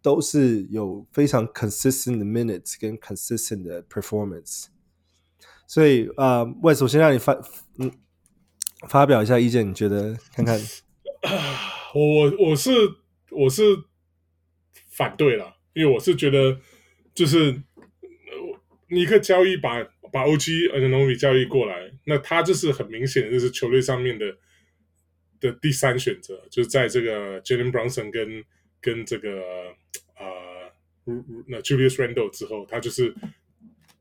[0.00, 4.68] 都是有非常 consistent 的 minutes 跟 consistent 的 performance。
[5.66, 7.38] 所以啊，我、首先让你发
[7.76, 7.92] 嗯
[8.88, 10.58] 发表一下意见，你觉得看看？
[11.94, 12.70] 我我是
[13.30, 13.62] 我是
[14.88, 16.58] 反对了，因为我是觉得
[17.14, 17.62] 就是
[18.88, 21.92] 尼克交易把把 OG Anunoby 交易过来。
[22.04, 24.36] 那他就是很明显的就是球队上面的
[25.40, 28.44] 的第三选择，就是在这个 Jalen Brunson 跟
[28.80, 29.40] 跟这个
[30.16, 30.72] 呃
[31.48, 33.14] 那 Julius Randle 之后，他就是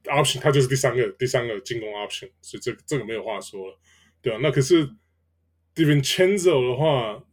[0.05, 3.79] option，他就是第三个第三个进攻 option，所以这这个没有话说了，
[4.21, 4.89] 对啊，那可是
[5.75, 7.23] DiVincenzo 的话。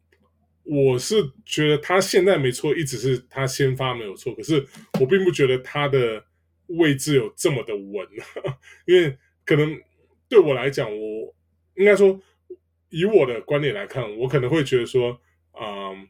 [0.68, 1.14] 我是
[1.44, 4.66] 觉得他现在没错，一直是他先发没有错，可是
[4.98, 6.24] 我并不觉得他的
[6.68, 8.06] 位置有这么的稳，
[8.86, 9.78] 因为可能
[10.28, 11.34] 对我来讲，我
[11.76, 12.20] 应该说
[12.88, 15.20] 以我的观点来看，我可能会觉得说，
[15.60, 16.08] 嗯，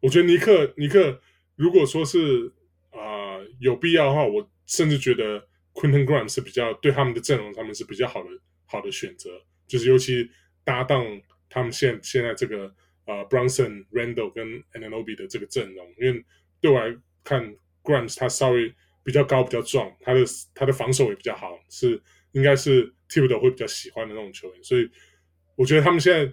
[0.00, 1.20] 我觉得尼克尼克
[1.56, 2.52] 如果说是
[2.90, 8.28] 啊、有必要的话，我甚至觉得 Quinton Grimes 是比较对他们的阵容上面是比较好的
[8.66, 9.30] 好的选择，
[9.66, 10.28] 就是尤其
[10.64, 11.04] 搭档
[11.48, 12.74] 他们现现在这个。
[13.06, 16.24] 啊、uh,，Brunson、Randle 跟 Anunoby 的这个阵容，因为
[16.60, 18.72] 对我来看，Grimes 他稍微
[19.02, 20.20] 比较高、比较壮，他的
[20.54, 22.00] 他的防守也比较好，是
[22.32, 24.88] 应该是 Thibodeau 会比较喜欢的那种球员，所以
[25.56, 26.32] 我觉得他们现在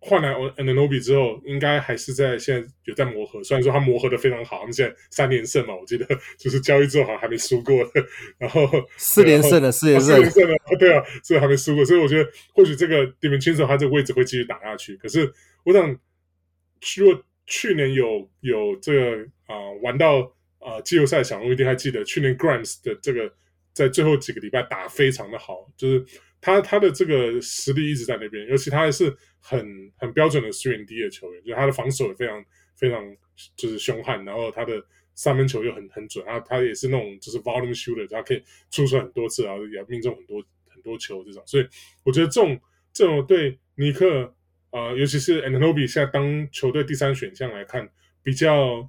[0.00, 3.42] 换来 Ananobi 之后，应该还是在现在有在磨合。
[3.42, 6.06] 虽然说他磨合的非常好，他们现在三连胜嘛，我记得
[6.38, 7.76] 就是交易之后好像还没输过，
[8.38, 15.32] 然后 四连胜了，四连胜，四连胜了， 对啊，所以还没输过，所以我觉得或许这个 d i m i n c i n o 他这个位置会继续打下去，可是
[15.64, 15.98] 我想。
[16.96, 23.32] 如果去年有有这个啊、呃、玩到啊季后赛，小龙一定还记得去年 Grimes 的这个
[23.72, 26.04] 在最后几个礼拜打非常的好，就是
[26.40, 32.44] 他他的这个实力一直在那边，尤其他还是很很标准的 3&D 的球员，就是他的防守也非常
[32.76, 33.16] 非常
[33.56, 34.82] 就是凶悍，然后他的
[35.14, 41.66] 三分球又很很准，他他也是那种就是 volume shooter，他可以出手很多次，然后也命中很多很多球这种，所以
[42.04, 42.60] 我觉得这种
[42.92, 44.34] 这种对尼克。
[44.70, 47.88] 啊、呃，尤其是 Anunoby 现在当球队第三选项来看，
[48.22, 48.86] 比较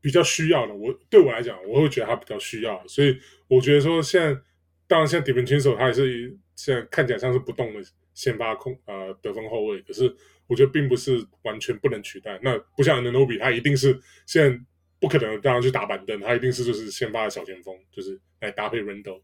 [0.00, 0.74] 比较需要的。
[0.74, 3.18] 我对我来讲，我会觉得他比较需要，所以
[3.48, 4.40] 我觉得说现在，
[4.86, 7.80] 当然现在 DiVincenzo 他也是现在看起来像是不动的
[8.14, 10.14] 先发控呃得分后卫，可是
[10.46, 12.38] 我觉得并不是完全不能取代。
[12.42, 14.60] 那不像 Anunoby 他一定是现在
[15.00, 19.22] 不可能让他去打板凳，他一定是就是先发的小前锋，就是来搭配 Randle。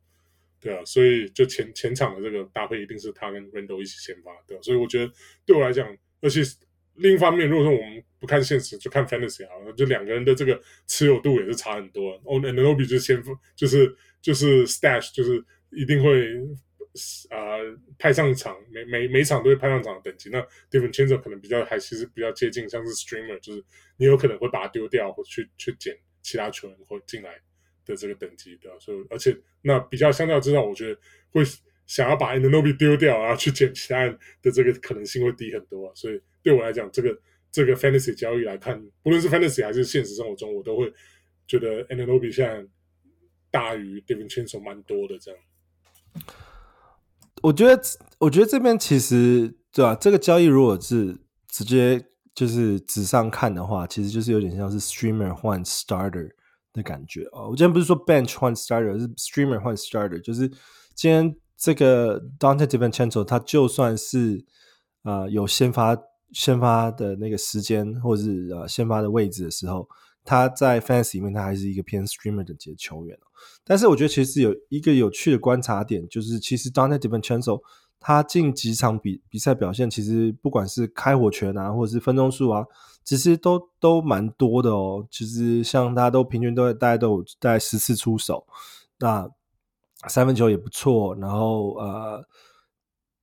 [0.60, 5.12] 对啊，所以就前前场的这个搭配一定是他跟 Randle 一起先发，对啊，所以我觉得
[5.44, 5.86] 对我来讲，
[6.22, 6.40] 而且
[6.94, 12.12] 另一方面，如果说我们不看现实，就看 Fantasy 啊，就两个人的这个持有度也是差很多。
[12.24, 13.22] 哦，Anunoby 就是先
[13.56, 16.36] 就是就是 Stash，就是一定会
[17.30, 17.58] 啊、
[17.98, 20.30] 派上场，每每每场都会派上场的等级。
[20.30, 20.40] 那
[20.70, 23.64] DiVincenzo 可能比较还其实比较接近，像是 Streamer，就是
[23.96, 27.40] 你有可能会把它丢掉，或去去捡其他球员或进来。
[27.86, 31.42] 的这个等级的，所以而且那比较相较之下，我觉得会
[31.84, 35.94] 想要把 Anunoby 丢掉，然后去捡其他人的这个可能性会低很多。
[35.94, 37.18] 所以对我来讲，这个
[37.50, 40.92] 这个 Fantasy 交易来看，不论是 Fantasy 还是现实生活中，我都会
[41.48, 42.64] 觉得 Anunoby 现在
[43.50, 45.18] 大于 DiVincenzo 蛮多的。
[45.18, 45.40] 这样，
[47.42, 47.82] 我觉得，
[48.18, 49.94] 我觉得这边其实对吧、啊？
[49.96, 51.18] 这个交易如果是
[51.48, 56.30] 直接就是纸上看的话，其实就是有点像是 Streamer 换 Starter。
[56.74, 60.48] 的感觉哦，我今天不是说 bench 换 starter，是 streamer 换 starter，就是
[60.96, 64.44] 今天这个 Donte DiVincenzo 他就算是
[65.04, 65.96] 啊、呃、有先发
[66.32, 69.88] 先发的那个时间，或者是呃先发的位置的时候，
[70.24, 73.18] 他在 FANS 里面他还是一个偏 streamer 的级球员。
[73.64, 77.60] 但是我觉得其实有一个有趣的观察点，就是其实 Donte DiVincenzo
[78.00, 82.64] 他近几场比比赛表现，其实不管是开火权啊，或者是分钟数啊。
[83.04, 88.46] 其实都都蛮多的哦，其实像他都平均都大概都有大概十次出手，
[88.98, 89.28] 那
[90.08, 92.24] 三分球也不错，然后呃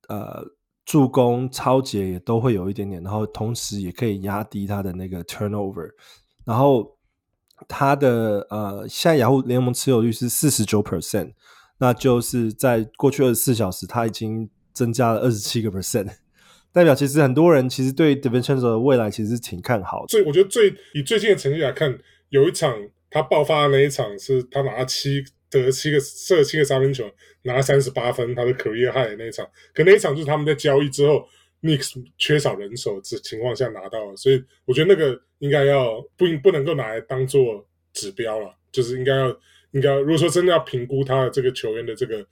[0.08, 0.44] 呃
[0.92, 5.88] 助攻抄截也都会有一点点，然后同时也可以压低他的那个 turnover，
[6.44, 6.98] 然后
[7.66, 11.32] 他的呃现在雅虎联盟持有率是四十九 percent，
[11.78, 16.10] 那就是在过去二十四小时他已经增加了二十七个 percent。
[16.72, 20.08] 代表其实很多人其实对 DiVincenzo 的未来其实挺看好的。
[20.08, 22.70] 所以我觉得最以最近的成绩来看，有一场
[23.08, 25.24] 他爆发的那一场是他拿了七
[25.60, 27.10] 得七个射七个三分球，
[27.42, 29.44] 拿了三十八分，他的 career high 的那一场。
[29.74, 31.26] 可那一场就是他们在交易之后
[31.62, 39.28] ，Knicks 缺少人手的情况下拿到了，所以我觉得那个应该要不不能够拿来当做指标了，就是应该要
[39.72, 42.24] 应该如果说真的要评估他的这个球员的这个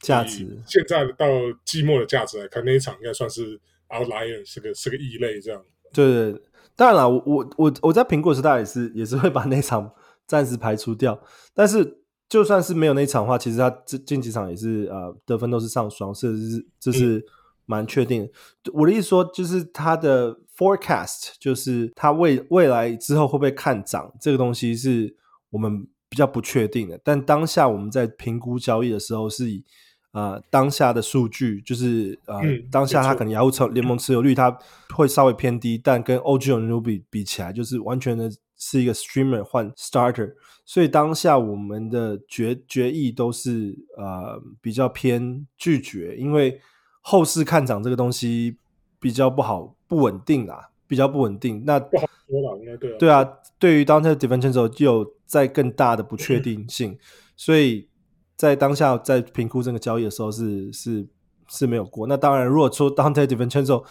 [0.00, 1.28] 价值，现在到
[1.64, 3.60] 季末的价值来看，那一场应该算是。
[3.86, 5.62] Outlier 是个是个异类，这样。
[5.92, 6.42] 对对，
[6.74, 9.92] 当然了，我我我我在苹果时代，也是也是会把那场
[10.26, 11.22] 暂时排除掉。
[11.52, 11.98] 但是
[12.34, 17.24] 就算是没有那场的话，其实他这近几场也是呃得分都是上双，是是这是
[17.64, 18.26] 蛮确定的。
[18.26, 18.30] 嗯、
[18.74, 25.14] 我的意思说，就是他的 forecast，就是他未未来之后会不会看涨，这个东西是
[25.50, 27.00] 我们比较不确定的。
[27.04, 29.62] 但当下我们在评估交易的时候，是以
[30.10, 34.58] 呃当下的数据，就是呃、嗯、当下他可能雅虎联盟持有率它
[34.92, 38.28] 会稍微偏低，但跟 OG Anunoby 比起来，就是完全的
[38.66, 40.32] 是一个 streamer 换 starter，
[40.64, 46.58] 所以当下我们的决决议都是呃比较偏拒绝，因为
[47.02, 48.56] 后市看涨这个东西
[48.98, 56.98] 比较不好不稳定啊，比较不稳定，那不好说了，应该对啊，对啊，对于 Donte DiVincenzo 就有在更大的不确定性， 嗯、
[57.36, 57.88] 所以。
[58.36, 61.06] 在当下在评估这个交易的时候是是
[61.48, 62.04] 是没有过。
[62.08, 63.84] 那当然，如果说 Donte DiVincenzo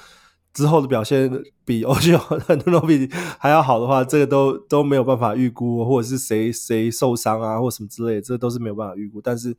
[0.54, 1.30] 之后的表现
[1.66, 2.16] 比 OG
[2.48, 9.20] Anunoby 还要好的话，这个都都没有办法预估，或者是谁谁受伤啊，或什么之类，这都是没有办法预估。
[9.20, 9.56] 但是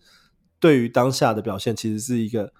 [0.61, 2.53] 对于当下的表现，其实是一个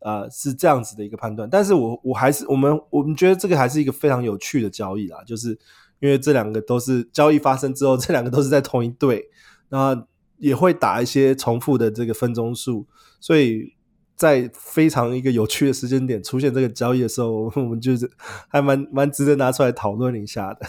[0.00, 1.48] 呃是这样子的一个判断。
[1.48, 5.58] 但是我我还是我们我们觉得这个还是一个非常有趣的交易啦，就是
[6.00, 9.28] 因为这两个都是交易发生之后， 这两个都是在同一队，
[9.70, 10.06] 那。
[10.40, 12.86] 也会打一些重复的这个分钟数，
[13.18, 13.72] 所以
[14.18, 18.10] 在非常一个有趣的时间点出现这个交易的时候， 我们就是
[18.48, 20.66] 还蛮蛮值得拿出来讨论一下的。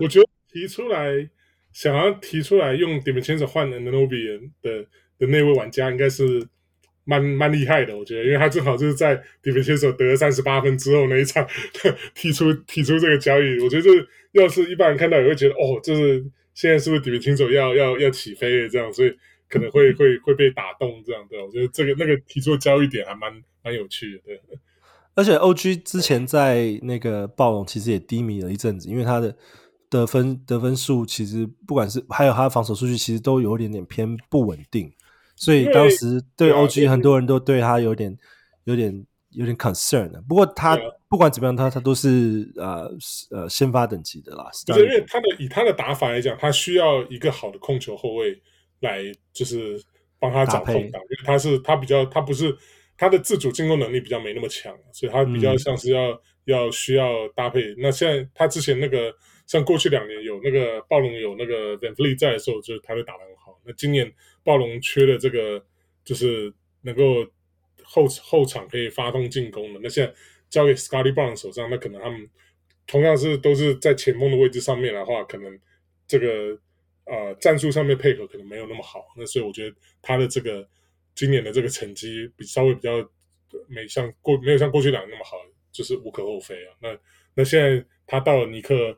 [0.00, 1.30] 我觉得提出来
[1.72, 4.82] 想要提出来用 DiVincenzo 换 Anunoby 的
[5.18, 6.46] 的那位玩家，应该是
[7.04, 7.96] 蛮蛮厉害的。
[7.96, 11.46] 我觉得，因为他正好就是在 DiVincenzo 得了三十八分之后那一场
[12.14, 13.60] 提出提出这个交易。
[13.60, 16.24] 我觉得就是要是一般人看到也会觉得，哦，就是。
[16.54, 18.68] 现在是不是 DiVincenzo 要要要起飞了？
[18.68, 19.16] 这样，所以
[19.48, 21.26] 可能会会会被打动这样。
[21.28, 23.32] 对，我觉得这个那个提出的交易点还蛮
[23.62, 24.22] 蛮有趣的。
[24.24, 24.40] 对，
[25.14, 29.36] 而且 OG 之前在那个暴龙其实也低迷了一阵子，因为他的
[29.88, 34.92] 得分得分数其实不管是还有他的防守数据，其实都有一点点偏不稳定。
[35.36, 38.16] 所以当时对 OG 很多人都对他有点
[38.64, 40.22] 有点有点 concern 的。
[40.28, 40.78] 不过他。
[41.10, 42.86] 不管怎么样，他他都是呃
[43.30, 44.50] 呃先发等级的啦。
[44.66, 48.38] 就是因为他的以他的打法来讲，他需要一个好的控球后卫
[48.80, 49.02] 来
[49.32, 49.80] 就是
[50.18, 52.56] 帮他找空档，因为他是他比较他不是
[52.96, 57.74] 他的自主进攻能力比较没那么强，所以他比较像是要、嗯、要需要搭配。
[57.78, 59.14] 那现在他之前那个
[59.46, 63.60] 像过去两年有那个暴龙有那个 Van Fleet 在的时候，就是他会打得很好。
[63.64, 64.12] 那今年
[64.44, 65.64] 暴龙缺的这个
[66.04, 66.52] 就是
[66.82, 67.26] 能够
[67.82, 70.14] 后后场可以发动进攻的，那现在。
[70.50, 72.26] 交给 Scottie Barnes 手上，那可能他们
[72.86, 75.60] 同样是都是在前锋的位置上面的话，可能
[76.06, 76.58] 这个
[77.08, 79.06] 呃战术上面配合可能没有那么好。
[79.16, 80.66] 那所以我觉得他的这个
[81.14, 82.90] 今年的这个成绩比稍微比较
[83.66, 85.36] 没像过没有像过去两年那么好，
[85.72, 86.74] 就是无可厚非啊。
[86.80, 86.96] 那
[87.34, 88.96] 那现在他到了尼克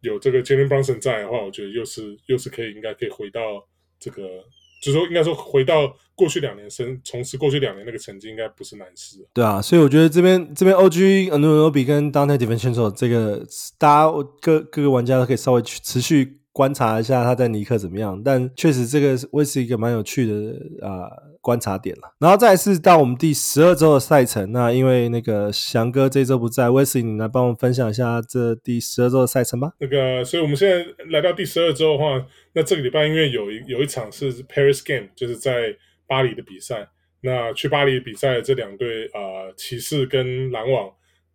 [0.00, 3.66] 有这个 Jalen Brunson 在的话，我觉得又是又是可以应该可以回到
[3.98, 4.44] 这个。
[4.82, 9.18] 就是说，应该说回到过去两年，生重拾过去两年那个成绩，应该不是难事。
[9.34, 13.46] 对啊，所以我觉得这边这边 OG Anunoby 跟 Donte DiVincenzo 这个，
[13.76, 16.39] 大家各各个玩家都可以稍微去持续。
[16.60, 22.14] 观察一下他在尼克怎么样，但确实这个会是一个蛮有趣的啊、呃、观察点了。
[22.18, 29.72] 然后再是到我们第十二周的赛程，那因为那个翔哥这周不在，Wesley 你来帮我们分享一下这第十二周的赛程吧。
[29.78, 35.74] 那个，所以我们现在来到第十二周的话，那这个礼拜因为有一有一场是 Paris Game，就是在
[36.06, 36.90] 巴黎的比赛。
[37.22, 40.90] 那去巴黎的比赛的这两队啊，呃、骑士跟篮网。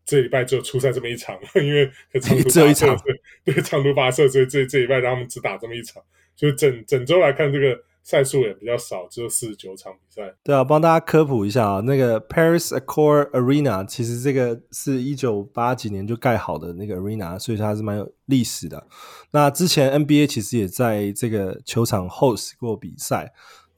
[0.08, 1.90] 这礼拜只有出赛这么一场，因为
[2.22, 2.86] 长途跋涉，
[3.46, 6.04] 对长途跋涉，所以这这一拜让他们只打这么一场。
[6.36, 10.36] 所以整整周来看，这个赛数也比较少，只有四十九场比赛。
[10.44, 18.86] 对啊，帮大家科普一下啊，那个 Paris Accor Arena 其实这个是一九八几年就盖好的那个 Arena，所以它是蛮有历史的。
[19.32, 23.32] 那之前 NBA 其实也在这个球场 host 过比赛。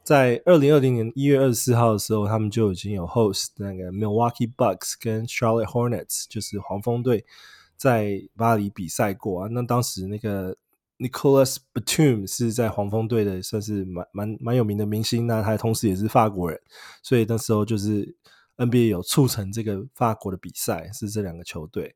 [0.03, 7.25] 在二零二零年一月二十四号的时候，他们就已经有 host 那个 Milwaukee Bucks 跟 Charlotte Hornets，就是黄蜂队
[7.77, 9.49] 在巴黎比赛过啊。
[9.51, 10.57] 那当时那个
[10.97, 15.27] Nicolas Batum 是在黄蜂队的，算是蛮蛮蛮有名的明星。
[15.27, 16.59] 那他同时也是法国人，
[17.01, 18.15] 所以那时候就是
[18.57, 21.95] NBA 有促成这个法国的比赛，是这两个球队。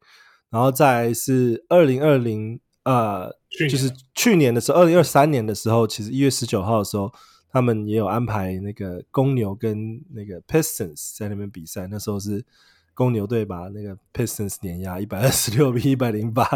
[0.49, 3.29] 然后再是二零二零呃，
[3.69, 7.11] 就是去年的时候，二零二三年的时候，其实一月十九号的时候。
[7.53, 12.45] 他们也有安排那个公牛跟那个 Pistons 在那边比赛，那时候是
[12.93, 16.47] 公牛队把那个 Pistons 碾压一百二十六 比一百零八。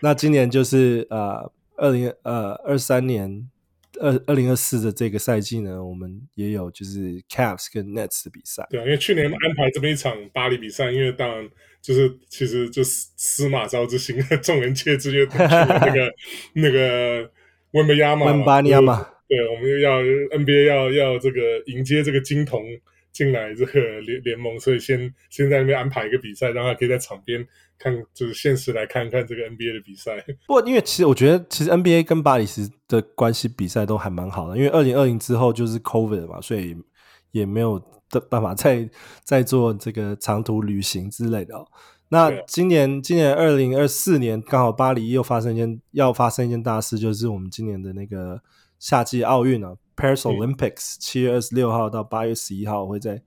[0.00, 3.48] 那今年就是呃二零呃二三年
[4.00, 8.66] 二二零二四的这个赛季呢，我们也有就是 Cavs 跟 Nets 的比赛。
[8.70, 11.48] 对啊，因为去年安排这么一场巴黎比赛，因为当然
[11.80, 16.12] 就是其实就司马昭之心，众人皆知，因为那个
[16.54, 17.30] 那个
[17.72, 19.00] 温布亚马温巴尼亚马。
[19.26, 22.62] 对，我们又要 NBA 要要这个迎接这个金童
[23.14, 24.98] 进来这个联联盟，所以先
[25.30, 27.46] 先在那边安排一个比赛，让他可以在场边
[27.78, 30.20] 看，就是现实来看看这个 NBA 的比赛。
[30.48, 36.76] 不过，因为其实我觉得，其实 NBA 跟巴黎时的关系比赛都还蛮好的，因为二零二零之后就是 COVID 嘛，所以
[37.30, 38.90] 也没有的办法再
[39.22, 41.66] 再做这个长途旅行之类的哦。
[42.08, 48.40] 那今年今年二零二四年刚好巴黎又发生一件要发生一件大事，就是我们今年的那个
[48.78, 53.22] 夏季奥运啊，Paris Olympics，七月二十六号到八月十一号会在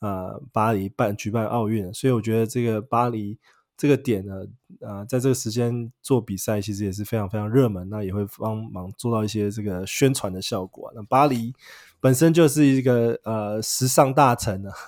[0.00, 3.38] 呃巴黎办举办奥运，所以我觉得这个巴黎
[3.76, 4.44] 这个点呢，
[4.80, 10.92] 啊、呃，在这个时间做比赛其实也是非常非常热门，那也会帮忙做到一些这个宣传的效果。
[10.94, 11.54] 那巴黎
[12.00, 14.72] 本身就是一个呃时尚大城啊。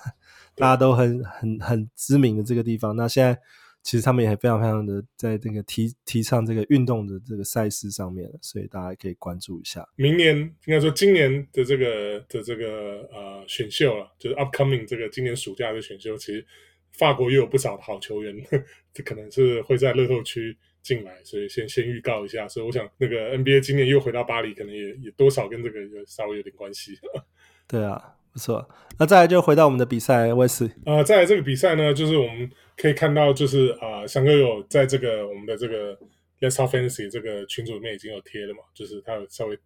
[0.55, 3.41] 大家都很很很知名的这个地方，那现在
[3.83, 9.85] 其实他们也非常非常的在这个提提倡这个运动的这个赛事上面，所以大家可以关注一下。
[9.97, 16.45] 明年应该说今年的这个的这个呃选秀了，就是 upcoming 这个今年暑假的选秀，其实
[16.93, 18.33] 法国又有不少的好球员，
[18.93, 22.47] 这可能是会在乐透区进来，所以先先预告一下。
[22.47, 26.97] 所以我想那个 NBA 今年又回到巴黎，可能也也多少跟这个有稍微有点关系。
[27.67, 28.12] 对啊。
[28.33, 28.67] 不错，
[28.97, 30.67] 那再来就回到我们的比赛，卫斯。
[30.87, 35.95] 呃，再来这个比赛呢，就是我们可以看到，就是啊，翔、哥有在这个我们的这个
[36.39, 39.59] Let's Talk Fantasy 这个群组里面已经有贴了嘛，就是他有稍微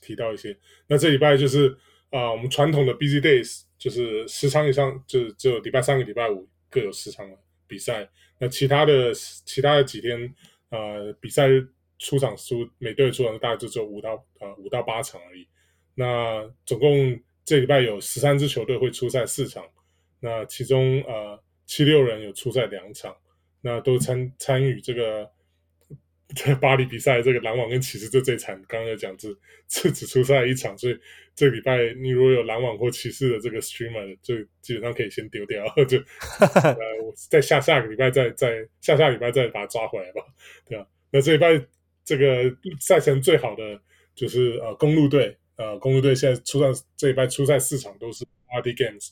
[0.00, 0.56] 提到一些。
[0.86, 1.76] 那这礼拜就是
[2.08, 8.08] 啊、我们传统的 Busy Days，就是十场以上，就是只有礼拜三跟礼拜五各有十场的比赛。
[8.38, 10.34] 那其他的其他的几天，
[10.70, 11.46] 呃，比赛
[11.98, 15.46] 出场数每队出场大概就只有五到呃五、到八场而已。
[15.94, 17.20] 那总共。
[17.44, 19.62] 这礼拜有十三支球队会出赛四场，
[20.20, 23.14] 那其中呃七六人有出赛两场，
[23.60, 25.30] 那都参参与这个
[26.34, 27.20] 在巴黎比赛。
[27.20, 29.36] 这个篮网跟骑士就这场，刚刚有讲只
[29.68, 30.98] 只只出赛一场，所以
[31.34, 40.22] 这礼拜你如果有篮网或骑士的这个 streamer，就基本上可以先丢掉， 就呃我在下下个礼拜再再下下礼拜再把它抓回来吧，
[40.66, 40.86] 对啊。
[41.10, 41.62] 那这礼拜
[42.04, 43.78] 这个赛程最好的
[44.14, 45.36] 就是呃公路队。
[45.56, 49.10] 呃，公路队现在出赛这一拜出赛四场都是 Party Games，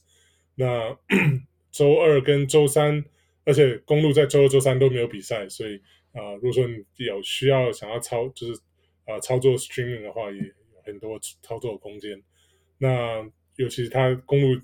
[0.56, 0.98] 那
[1.70, 3.04] 周二跟周三，
[3.44, 5.76] 而且公路在周二、周三都没有比赛，所以
[6.12, 8.60] 啊、呃，如果说你有需要想要操，就是
[9.04, 10.52] 啊、呃、操作 Streaming 的话，也有
[10.84, 12.20] 很多操作空间。
[12.78, 13.24] 那
[13.54, 14.60] 尤其是他公路，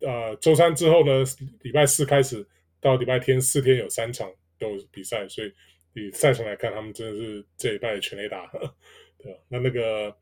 [0.00, 1.22] 呃，周三之后呢，
[1.62, 2.44] 礼拜四开始
[2.80, 5.52] 到礼拜天四天有三场都有比赛，所以
[5.92, 8.50] 以赛程来看，他们真的是这一拜全垒打，
[9.22, 9.38] 对吧？
[9.48, 10.16] 那那个。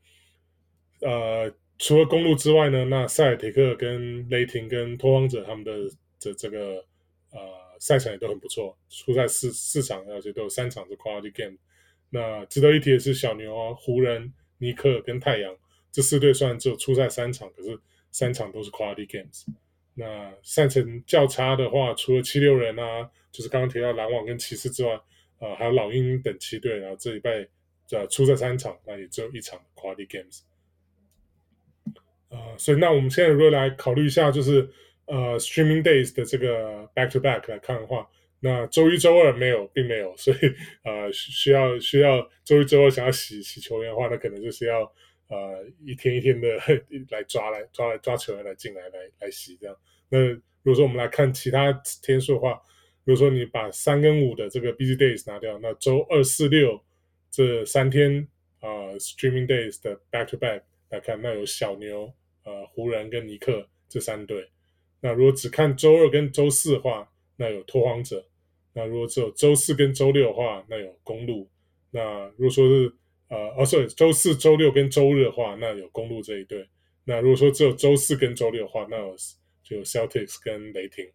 [1.03, 5.73] 呃，除了公路之外呢，那塞尔提克跟雷霆跟拓荒者他们的
[6.19, 6.85] 这这个
[7.33, 7.41] 呃
[7.81, 11.59] 赛程也都很不错，出赛四四场，而且都有三场是 Quality Game。
[12.11, 15.57] 那值得一提的是小牛啊、湖人、尼克跟太阳
[15.91, 17.79] 这四队虽然只有出赛三场，可是
[18.11, 19.47] 三场都是 Quality Games。
[19.95, 24.99] 那赛程较差的话，除了七六人啊，就是刚刚提到篮网跟骑士之外，
[25.41, 27.47] 呃，还有老鹰等七队，然后这礼拜
[27.91, 30.41] 呃出赛三场，那也只有一场 Quality Games。
[32.33, 34.67] 呃，所以那我们现在如果来考虑一下，就是
[35.05, 38.09] 呃，streaming days 的这个 back to back 来看的话，
[38.41, 40.39] 那周一、周二没有，并没有，所以
[40.83, 44.81] 呃，需要需要周一、周二想要洗洗球员的话，那可能就是要
[45.29, 46.49] 呃一天一天的
[47.11, 49.77] 来抓来抓来抓球员来进来来来洗这样。
[50.09, 51.71] 那如果说我们来看其他
[52.03, 52.59] 天数的话，
[53.05, 56.81] 如果说你把三跟五的这个 busy days 拿掉，那周二、四、六
[57.31, 58.27] 这三天
[58.61, 62.13] 啊，呃，streaming days 的 back to back 来看，那有小牛。
[62.45, 64.51] 呃，湖人跟尼克这三队，
[65.01, 68.19] 那如果只看周二跟周四的话，那有拓荒者；
[68.73, 71.49] 那如果只有周四跟周六的话，那有公路；
[71.91, 72.93] 那如果说是
[73.29, 76.63] 呃，哦，sorry，周四、周六跟周日的话，那有公路这一队；
[77.05, 79.17] 那如果说只有周四跟周六的话，那有
[79.63, 81.07] 就有 Celtics 跟雷霆。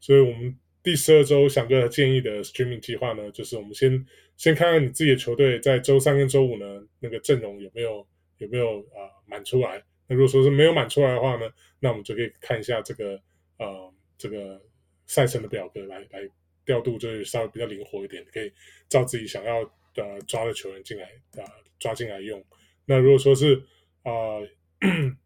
[0.00, 8.06] 所以，我们第十二周翔哥建议的 streaming 计划呢，就是我们先先看看你自己的球队在周三跟周五呢，那个阵容有没有
[8.38, 9.82] 有没有啊、满出来。
[10.06, 11.50] 那如果说是没有满出来的话呢，
[11.80, 13.20] 那我们就可以看一下这个
[13.58, 14.60] 呃这个
[15.06, 16.28] 赛程的表格来来
[16.64, 18.52] 调度，就是稍微比较灵活一点，可以
[18.88, 19.60] 照自己想要
[19.96, 21.04] 呃抓的球员进来
[21.42, 21.44] 啊、
[21.78, 22.44] 抓进来用。
[22.84, 23.62] 那如果说是
[24.02, 24.12] 啊、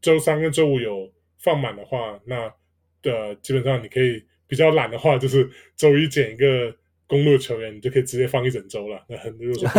[0.00, 2.54] 周三跟周五有放满的话，那
[3.02, 6.76] 的、基本上你可以比较懒的话，就是周一捡一个
[7.08, 9.04] 公鹿球员，你就可以直接放一整周了。
[9.08, 9.68] 那如果说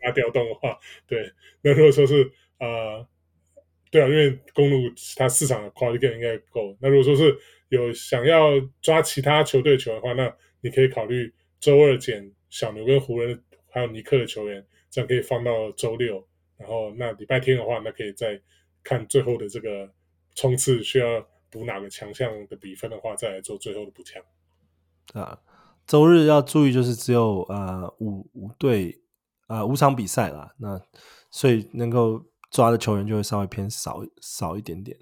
[0.00, 3.06] 他调动的话，对，那如果说是呃。
[3.90, 6.76] 对啊，因为公路它市场的 quality game 应该够。
[6.80, 7.36] 那如果说是
[7.68, 8.50] 有想要
[8.82, 16.26] 抓其他球队球员的话，那你可以考虑周二捡小牛跟湖人还有尼克的球员，这样可以放到周六。
[16.56, 18.40] 然后那礼拜天的话，那可以再
[18.82, 19.88] 看最后的这个
[20.34, 24.22] 冲刺需要补哪个强项的比分的话，再来做最后的补强。
[25.12, 25.40] 啊，
[25.86, 29.00] 周日要注意就是只有呃五五队
[29.46, 30.80] 啊五场比赛啦，那
[31.30, 32.24] 所以能够。
[32.50, 34.96] 抓的球员就会稍微偏少少一点点。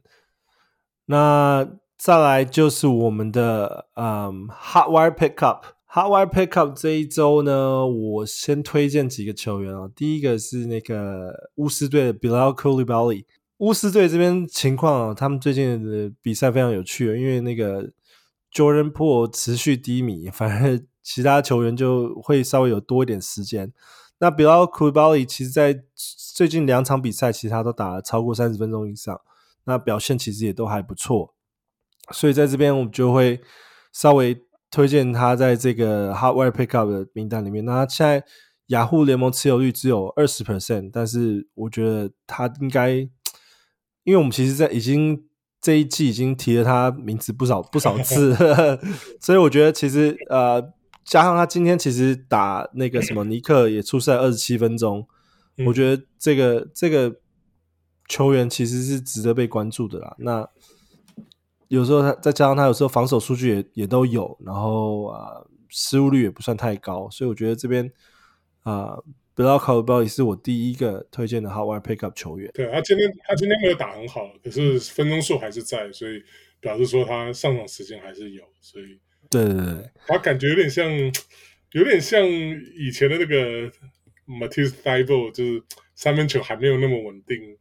[1.07, 9.89] 那再来就是我们的嗯 Hotwire Pickup，Hotwire Pickup 这一周呢，我先推荐几个球员啊。
[9.95, 13.25] 第一个是那个巫师队的 Bilal Coulibaly。
[13.59, 17.93] 巫师队这边情况啊，他们最近的比赛非常有趣，因为那个
[18.53, 23.73] jordanpole 持续低迷，反而其他球员就会稍微有多一点时间。
[24.19, 25.83] 那 Bilal Coulibaly 其实，在
[26.35, 29.21] 最近两场比赛，其实他都打了超过三十分钟以上，
[29.65, 31.35] 那表现其实也都还不错。
[32.11, 33.41] 所以在这边我们就会
[33.93, 37.65] 稍微推荐他在这个 Hotwire Pickup 的名单里面。
[37.65, 38.25] 那他现在
[38.67, 43.09] 雅虎联盟持有率只有二十 percent，但是我觉得他应该。
[44.05, 45.25] 因为我们其实，在已经
[45.63, 48.37] 这一季已经提了他名字不少不少次，
[49.19, 50.63] 所以我觉得其实呃，
[51.05, 55.07] 加上他今天其实打那个什么尼克也出赛二十七分钟，
[55.67, 57.17] 我觉得这个这个
[58.09, 60.17] 球员其实是值得被关注的啦。
[60.19, 60.49] 那
[61.69, 67.91] 有时候他再加上他有时候防守数据也也都有，然后啊、呃、失误率也不算太高，所以我觉得这边
[68.63, 68.73] 啊。
[68.73, 69.05] 呃
[69.37, 72.49] Bilal Coulibaly 是我第一个推荐的 Hotwire Pickup 球员。
[72.55, 76.23] 对，他今天他今天没有打很好，可是分钟数还是在，所以
[76.61, 78.45] 表示说他上场时间还是有。
[78.61, 79.01] 所以，
[79.31, 80.91] 对对对，他感觉有点像，
[81.73, 82.27] 有点像
[82.77, 83.71] 以前的那个
[84.27, 85.63] Matisse Thybulle，就是
[85.95, 87.57] 三分球还没有那么稳定，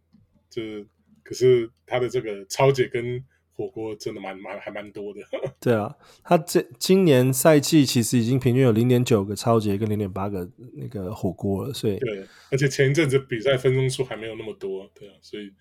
[0.49, 0.86] 就是
[1.24, 3.24] 可是他的这个超解跟。
[3.55, 5.22] 火锅真的蛮蛮还蛮多的。
[5.61, 15.53] 对啊，他这今年赛季其实已经平均有零点九个超解跟零点八个那个火锅了，所以对，而且前一阵子比赛分钟数还没有那么多，对啊，所以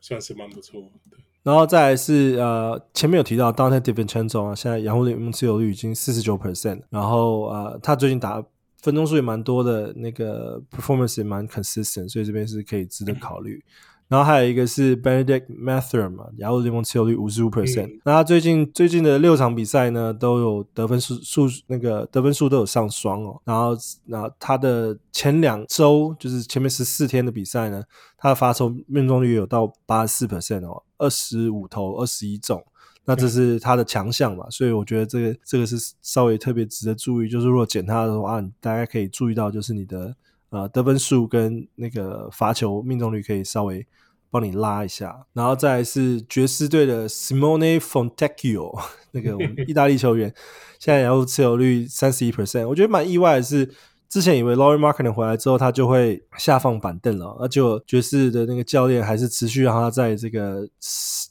[0.00, 0.80] 算是蛮不错。
[1.10, 8.42] 对，然后再来是呃前面有提到 Donte DiVincenzo 啊，现在洋联盟持有率已经四十九 percent，然后呃他最近打
[8.82, 13.62] 分钟数也蛮多的，那个 performance 也蛮 consistent，所以这边是可以值得考虑。
[14.10, 18.00] 然后还有一个是 Bennedict Mathurin 嘛，雅虎联盟持有率五十五 percent。
[18.04, 23.40] 那他最近最近的六场比赛呢，都有得分数数那个得分数都有上双哦。
[23.44, 23.70] 然后，
[24.06, 27.84] 那他的前两周就是前面十四天的比赛呢，
[28.18, 32.60] 他的罚球命中率有到八十四 percent 哦，二十五投二十一中。
[33.04, 37.28] 那这是他的强项嘛，所以我觉得这个这个是稍微特别值得注意。
[37.28, 40.16] 就是如果捡他的话，你大家可以注意到，就是你的。
[40.50, 43.86] 呃，得分数跟那个罚球命中率可以稍微
[44.30, 48.80] 帮你拉一下，然后再来是爵士队的 Simone Fontecchio，
[49.12, 50.32] 那个我们 意大利球员，
[50.78, 53.72] 现在然后持有率三十一 percent，我觉得蛮意外的是，
[54.08, 60.68] 之前以为 Laurie Markkanen 回来之后他就会下放板凳了，而就爵士的那个教练还是持续让他在这个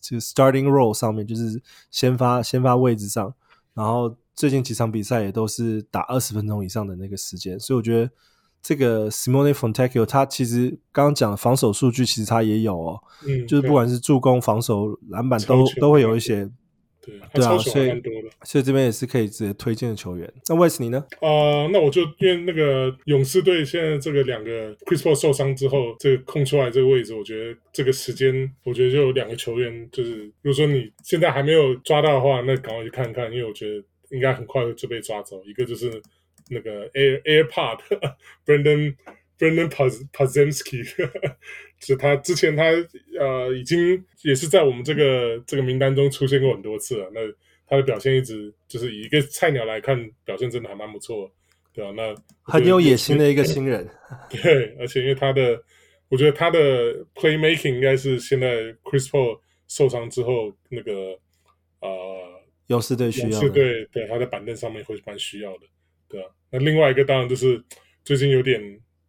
[0.02, 1.62] 这个 starting role 上面，就是
[1.92, 3.34] 先发先发位置上，
[3.74, 8.10] 然后最近几场比赛也都是打二十分钟以上的那个时间，所以我觉得。
[8.62, 16.50] 这个 Simone Fontecchio 他其实刚刚讲的防守数据，其实他也有哦，嗯，就是不管是助攻、防守、篮板都都会有一些，
[17.02, 17.90] 对对啊，所以
[18.44, 20.32] 所以这边也是可以直接推荐的球员。
[20.50, 21.04] 那 Wes 你呢？
[21.22, 33.82] 啊、呃，那我就因为那个勇士队现在这个两个 Chris Paul 受伤之后，这个空出来这个位置，我觉得这个时间，我觉得就有两个球员，就是如果说你现在还没有抓到的话，那赶快去看看，因为我觉得
[34.12, 35.42] 应该很快就被抓走。
[35.46, 36.02] 一个就是。
[36.50, 38.96] 那个 Air AirPod，Brandon
[39.40, 39.70] Brandon
[40.12, 40.84] Podziemski，
[41.80, 42.66] 是他之前他
[43.20, 47.10] 呃已经也是在我们这个这个名单中出现过很多次了。
[47.14, 47.22] 那
[47.66, 51.32] 他的表现一直就是以一个菜鸟来看，表现真的还蛮不错，
[51.72, 51.94] 对吧、啊？
[51.96, 52.16] 那
[52.52, 53.88] 很有野心的一个新人，
[54.30, 55.64] 对，而且因为他的，
[56.10, 61.20] 我觉得他的 Playmaking 应该是现在 Chris Paul 受伤之后那个
[61.82, 65.68] 呃勇士队需要，是对对，他在板凳上面会蛮需要的。
[66.10, 67.64] 对啊，那另外一个当然就是
[68.04, 68.60] 最近有点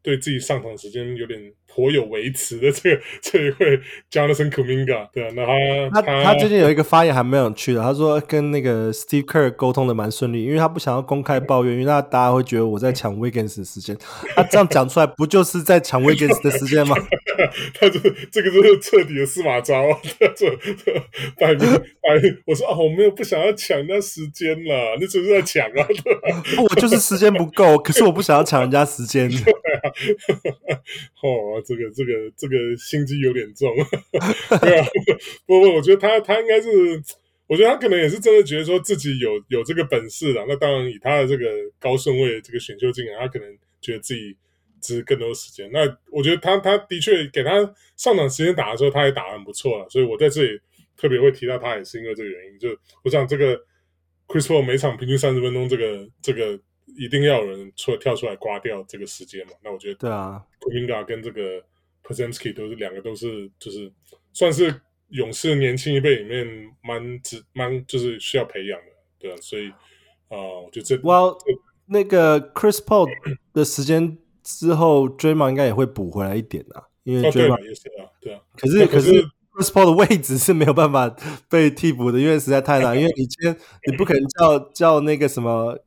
[0.02, 3.80] 对自己上场时间有点颇有维持的这个这一位
[4.10, 5.46] Jonathan Kuminga，对啊，那
[5.90, 13.96] 他他他最近有一个发言还蛮有趣的，他说跟那个 Steve Kerr 沟通的蛮顺利，因为他不想要公开抱怨，因为那大家会觉得我在抢 Wiggins 的时间，
[14.34, 16.96] 他这样讲出来不就是在抢 Wiggins 的时间吗？
[17.74, 17.98] 他这
[18.30, 19.86] 这个就是彻底的司马昭，
[20.36, 20.50] 这
[21.38, 21.66] 摆明
[22.02, 25.86] 摆明，我说啊，我没有不想要抢那时间了，你只是在抢啊，
[26.62, 29.28] 我就是时间不够，可是我不想要抢人家时间。
[29.28, 29.90] 对啊，
[31.22, 33.74] 哦，这个这个这个心机有点重，
[34.60, 34.86] 对啊，
[35.46, 36.68] 不不，我觉得他他应该是，
[37.46, 40.44] 我觉得他可能也是真的觉得说自己有有这个本事了。
[40.48, 41.46] 那当然，以他的这个
[41.78, 43.48] 高顺位这个选秀进来，他可能
[43.80, 44.36] 觉得自己。
[44.80, 47.50] 值更多时间，那我觉得他他的确给他
[47.96, 50.60] 上场时间打的时候，他也打得很不错了，所以我在这里
[50.96, 52.58] 特别会提到他，也是因为这个原因。
[52.58, 52.68] 就
[53.04, 53.56] 我想这个
[54.26, 56.58] Chris Paul 每场平均三十分钟，这个这个
[56.96, 59.52] 一定要有人出来跳出来刮掉这个时间嘛。
[59.62, 61.62] 那我觉得对啊，Kuminga 跟这个
[62.02, 63.92] Podziemski 都是两个都是就是
[64.32, 66.46] 算是勇士年轻一辈里面
[66.82, 68.86] 蛮值蛮就是需要培养的，
[69.18, 69.68] 对啊，所以
[70.28, 71.36] 啊、呃，我觉得这 Well
[71.86, 73.08] 那个 Chris Paul
[73.52, 74.16] 的时间
[74.58, 79.22] 之后，Draymond 应该也会补回来一点啊，因为 Draymond、哦、也是啊，对啊，可是可是
[79.52, 81.14] Chris Paul 的位置是没有办法
[81.48, 85.78] 被替补的，因为实在太难，因为你今天你不可能叫叫那个什么。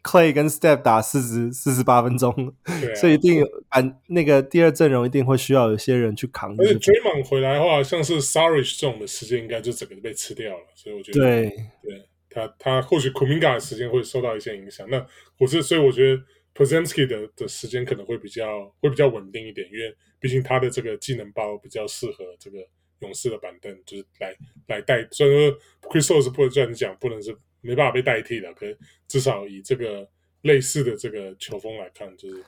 [0.00, 2.30] Clay 跟 Steph 打四十四十八分钟，
[2.62, 6.54] 啊、所以一定按那个第二阵容一定会需要有些人去扛。
[6.56, 11.48] 而且 Draymond 回来的话，像是 Saric 这种的时间应该就整个被吃掉了，所以我觉得对
[11.82, 14.88] 对他他或许 Kuminga 的时间会受到一些影响。
[14.88, 15.04] 那
[15.36, 16.22] 我是所以我觉得
[16.58, 22.58] Podziemski 的的时间可能会比较会比较稳定一点，因为毕竟他的这个技能包比较适合这个
[22.98, 24.34] 勇士的板凳，就是来
[24.66, 25.06] 来代。
[25.12, 27.34] 虽然说 Chris Paul 是不能这样讲，不能是。
[27.60, 28.78] 没办法被代替的，可是
[29.08, 30.08] 至少以这个
[30.42, 32.44] 类似的这个球风来看，就是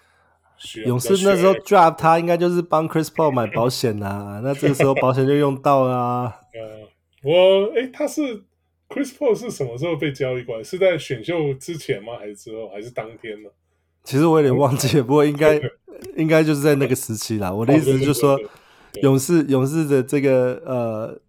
[0.56, 4.40] 需要勇士那时候 draft 他，应该就是帮 Chris Paul 买保险呐、啊。
[4.44, 6.40] 那这个时候保险就用到了、啊。
[6.54, 6.88] 呃，
[7.24, 8.22] 我诶，他是
[8.88, 10.62] Chris Paul 是什么时候被交易过来？
[10.62, 12.16] 是在选秀之前吗？
[12.16, 12.68] 还是之后？
[12.68, 13.50] 还是当天呢？
[14.04, 15.60] 其实我有点忘记了， 不过应该
[16.16, 17.52] 应该就是在那个时期啦。
[17.52, 18.38] 我的意思就是说，
[19.02, 21.20] 勇士勇士的这个呃。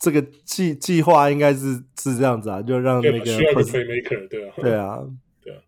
[0.00, 5.04] 这个计计划应该是是这样子啊，就让那个需要个 playmaker，对啊，对啊，
[5.42, 5.58] 对啊。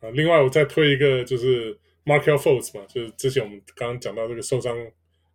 [0.00, 1.72] 啊，另外我再推一个就是
[2.04, 4.76] Markelle Fultz 嘛，就是之前我们刚刚讲到这个受伤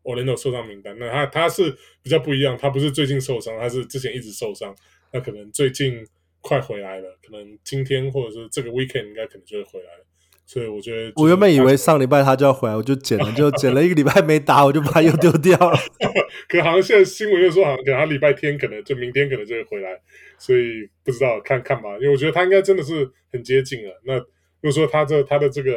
[0.03, 4.75] Orlando 受伤名单，那他他是比较不一样，他不是最近受伤，他是之前一直受伤，
[5.13, 6.05] 那可能最近
[6.41, 10.05] 快回来了，可能今天或者是这个 weekend 应该可能就会回来了。
[10.45, 15.77] 所以我觉得，我原本以为上礼拜他就要回来，我就剪了，就剪了一个礼拜没打，我就把它又丢掉了。
[16.49, 19.99] 可好像现在新闻又说，好像可能他礼拜天可能就明天可能就会回来，
[20.37, 21.93] 所以不知道看看吧。
[21.95, 24.01] 因为我觉得他应该真的是很接近了。
[24.05, 24.23] 那如
[24.63, 25.71] 果说他这他的这个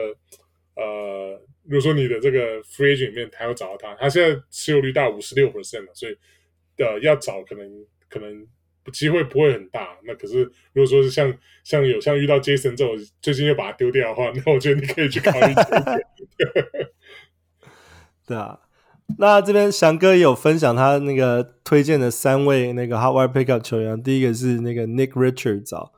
[0.75, 6.17] 呃，如果说你的这个 free agent 里面还要找到他，他现在持有率大五十六 percent 了，所以
[6.79, 7.69] 呃要找可能
[8.09, 8.47] 可能。
[8.93, 11.32] 机会不会很大，那可是如果说是像
[11.64, 15.55] 像有像遇到 Jason 这种最近又把它丢掉的话， 那我觉得你可以去考虑。
[18.26, 18.59] 对啊，
[19.18, 25.91] 那这边翔哥也有分享他那个推荐的三位那个 Hot Wire Pickup 球员，第一个是那个 Nick Richards，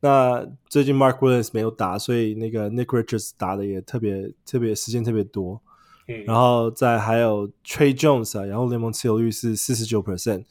[0.00, 5.60] 那最近 Mark Williams 没有打，所以那个 Nick Richards 打的也特别特别时间特别多。
[6.06, 10.44] 嗯，然后再还有 Trey Jones 啊，然后联盟持有率是四十九 percent。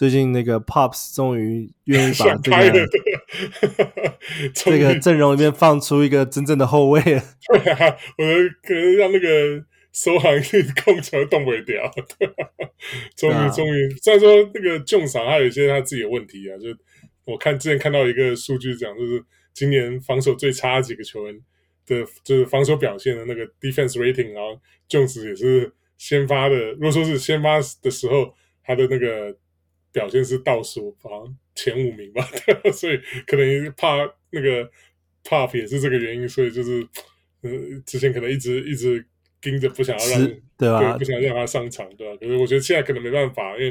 [0.00, 2.88] 最近那个 Pops 终于愿意把 这个
[4.54, 7.22] 这个阵容里面放出一个真正的后卫了。
[7.52, 8.24] 对啊，我
[8.62, 10.32] 可能让那个收航
[10.82, 11.92] 控球动不了。
[13.14, 16.68] 终于，终于，虽然说那个 Jones 他有一些他自己的问题啊，就
[17.26, 19.22] 我看之前看到一个数据讲，就是
[19.52, 21.38] 今年防守最差几个球员
[21.86, 26.56] 的，就是防守表现的那个 Defense Rating，然后 Jones 也是先发的。
[26.72, 28.32] 如果说是先发的时候，
[28.64, 29.36] 他的那个。
[29.92, 32.22] 表现是倒数，好像前五名吧，
[32.72, 33.96] 所以可能怕
[34.30, 34.70] 那个
[35.24, 36.86] Pop 也是这个原因，所以就是，
[37.42, 37.50] 呃，
[37.84, 39.04] 之前可能一直一直
[39.40, 40.26] 盯着，不想要让，
[40.56, 40.92] 对吧？
[40.92, 42.16] 对，不想让他上场，对吧？
[42.20, 43.64] 可是我觉得现在可能没办法，因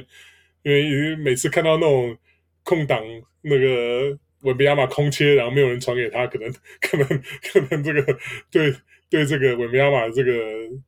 [0.72, 2.18] 为因为每次看到那种
[2.64, 3.04] 空档，
[3.42, 6.52] 那个文比亚马空切，然后没有人传给他，可能
[6.82, 7.08] 可能
[7.52, 8.18] 可能这个
[8.52, 8.74] 对。
[9.10, 10.32] 对这个韦米亚马这个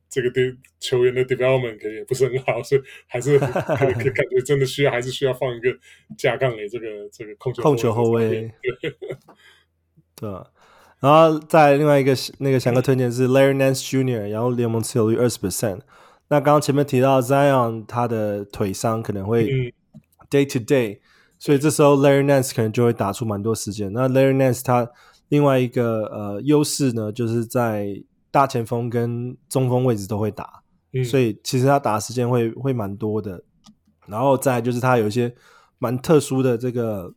[0.08, 3.54] 这个对球员的 development 可能也不是很好，所以还是可可
[4.14, 5.76] 感觉真的需要还是需要放一个
[6.16, 8.52] 加杠的这个这个控球控球后卫。
[10.14, 10.46] 对啊，
[11.00, 15.80] 然后再另外一个那个翔哥推荐是 Larry Nance Jr.，然后联盟持有率二十 percent。
[16.28, 19.46] 那刚刚前面提到 Zion 他的腿伤可能会
[20.30, 21.00] day to day，
[21.40, 23.92] 所以这时候 Larry Nance 可能就会打出蛮多时间。
[23.92, 24.88] 那 Larry Nance 他
[25.28, 28.00] 另外一个呃优势呢，就是在
[28.32, 33.44] 大前锋跟中锋位置都会打，嗯、所以其实他打的时间会会蛮多的。
[34.08, 35.32] 然后再就是他有一些
[35.78, 37.14] 蛮特殊的这个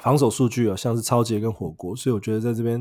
[0.00, 2.80] 防守数据啊，像是超杰跟火锅，所以我觉得在这边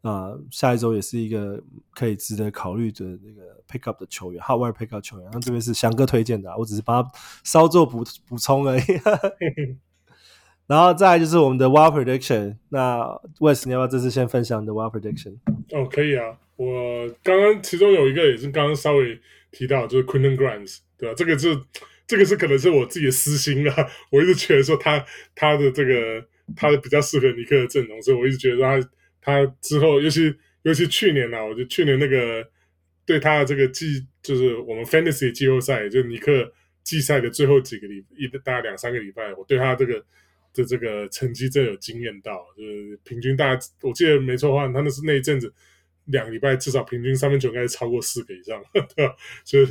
[0.00, 5.28] 啊、呃，下一周也是一个可以值得考虑的那个 pick up 的球员，Hot Wire pick up 球员。
[5.30, 7.10] 那这边是翔哥推荐的，我只是帮他
[7.44, 8.82] 稍作补补充而已。
[10.66, 13.00] 然后再来就是我们的 Wild Prediction，那
[13.40, 15.36] Wes 你要不要这次先分享你的 Wild Prediction？
[15.72, 16.38] 哦，可以啊。
[16.60, 19.18] 我刚刚其中有一个也是刚刚稍微
[19.50, 21.14] 提到，就是 Quentin Grimes，对吧？
[21.16, 21.58] 这个是
[22.06, 23.74] 这个是可能是我自己的私心啦。
[24.12, 25.02] 我一直觉得说他
[25.34, 26.22] 他的这个
[26.54, 28.90] 他的比较适合尼克的阵容，所以我一直觉得他
[29.22, 30.34] 他之后，尤其
[30.64, 32.46] 尤其去年啊，我就去年那个
[33.06, 36.52] 对他的这个季，就是我们 Fantasy 季后赛，就尼克
[36.84, 39.94] 季赛的最后几个礼一大概两三个礼拜，我对他这个
[40.52, 45.50] 的这个成绩真有惊艳到，就是平均大家我记得没错的话，他那是那一阵子。
[46.10, 49.14] 两个礼拜至少平均三分球应该是超过四个以上， 对吧？
[49.44, 49.66] 所以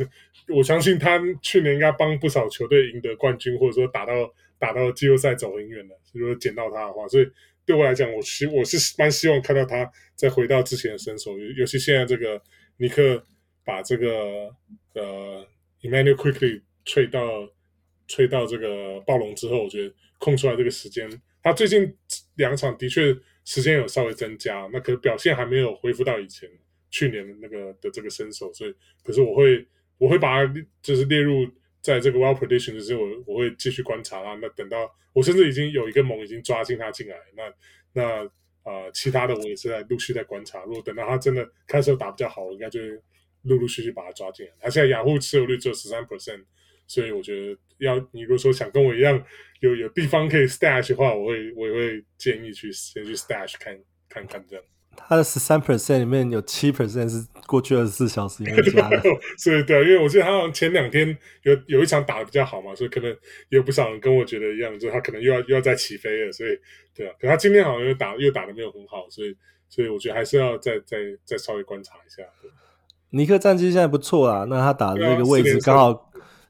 [0.47, 4.13] 我相信他去年应该帮不少球队赢得冠军，或者说打到
[4.57, 5.95] 打到季后赛走很远的。
[6.13, 7.27] 如果捡到他的话，所以
[7.65, 12.41] 对我来讲，我希我是蛮希望看到他再回到之前的身手，尤尤其现在这个
[12.77, 13.23] 尼克
[13.63, 14.49] 把这个
[14.93, 15.45] 呃
[15.81, 17.47] Immanuel Quickley 吹到
[18.07, 21.09] 吹到这个暴龙之后，我觉得空出来这个时间，
[21.43, 21.95] 他最近
[22.35, 23.15] 两场的确。
[23.45, 26.49] 时间有稍微增加，那可能表现还没有恢复到以前
[26.89, 29.67] 去年的那个的这个身手，所以可是我会
[29.97, 31.47] 我会把它就是列入
[31.81, 34.35] 在这个 well Prediction 的时候，我我会继续观察他。
[34.35, 37.53] 那等到我甚至已经有一个盟已经抓进他进来，那
[37.93, 38.29] 那
[38.63, 40.63] 呃其他的我也是在陆续在观察。
[40.65, 42.79] 如果等到他真的开始打比较好，我应该就
[43.43, 44.51] 陆陆续续把他抓进来。
[44.59, 46.43] 他现在雅虎持有率只有十三 percent。
[46.87, 49.21] 所以我觉得，要你如果说想跟我一样
[49.59, 53.77] 有有地方可以 stash 的话，我会我也会建议去先去 stash 看
[54.07, 54.63] 看看这样。
[55.07, 59.01] 他的十三 percent 里面有七 percent 是过去二十四小时因为加的，
[59.37, 63.15] 所以对，因为我记得他好像前两天有有一场打的比较好嘛，所以可能
[63.47, 66.49] 有不少人跟我觉得一样，就是他可能又要又要再起飞了，所以
[66.93, 67.13] 对啊。
[67.17, 69.33] 可他今天好像又打又打的没有很好，所以
[69.69, 72.23] 所以我觉得还是要再再再稍微观察一下。
[73.11, 76.08] 尼克战绩现在不错啊，那他打的这个位置刚好。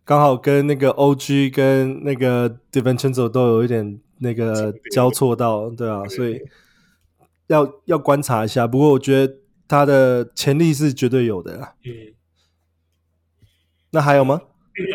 [0.10, 6.41] 刚好跟那个 OG 跟那个 DiVincenzo 都有一点那个交错到，对啊，所以
[7.45, 8.66] 要要观察一下。
[8.66, 9.36] 不过我觉得
[9.68, 11.76] 他的潜力是绝对有的啦。
[11.86, 11.91] 嗯，
[13.91, 14.41] 那还有吗？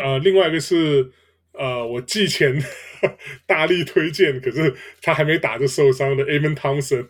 [0.03, 1.09] 呃，另外一个是
[1.53, 2.61] 呃，我季前
[3.47, 7.07] 大力推荐，可是他还没打就受伤的 Amon Thompson，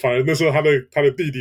[0.00, 1.40] 反而那时候他的他的弟弟。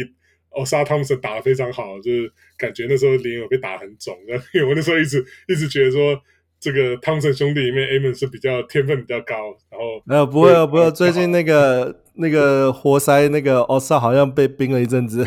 [0.51, 4.17] 哦，沙汤姆森打得非常好，就是感觉那时候脸有被打很肿，
[4.53, 6.21] 因为我那时候一直一直觉得说，
[6.59, 15.25] 这个汤姆森兄弟里面，Amon 是比较天分比较高，然后没有不会不会，最近那个那个活塞那个奥萨好像被冰了一阵子，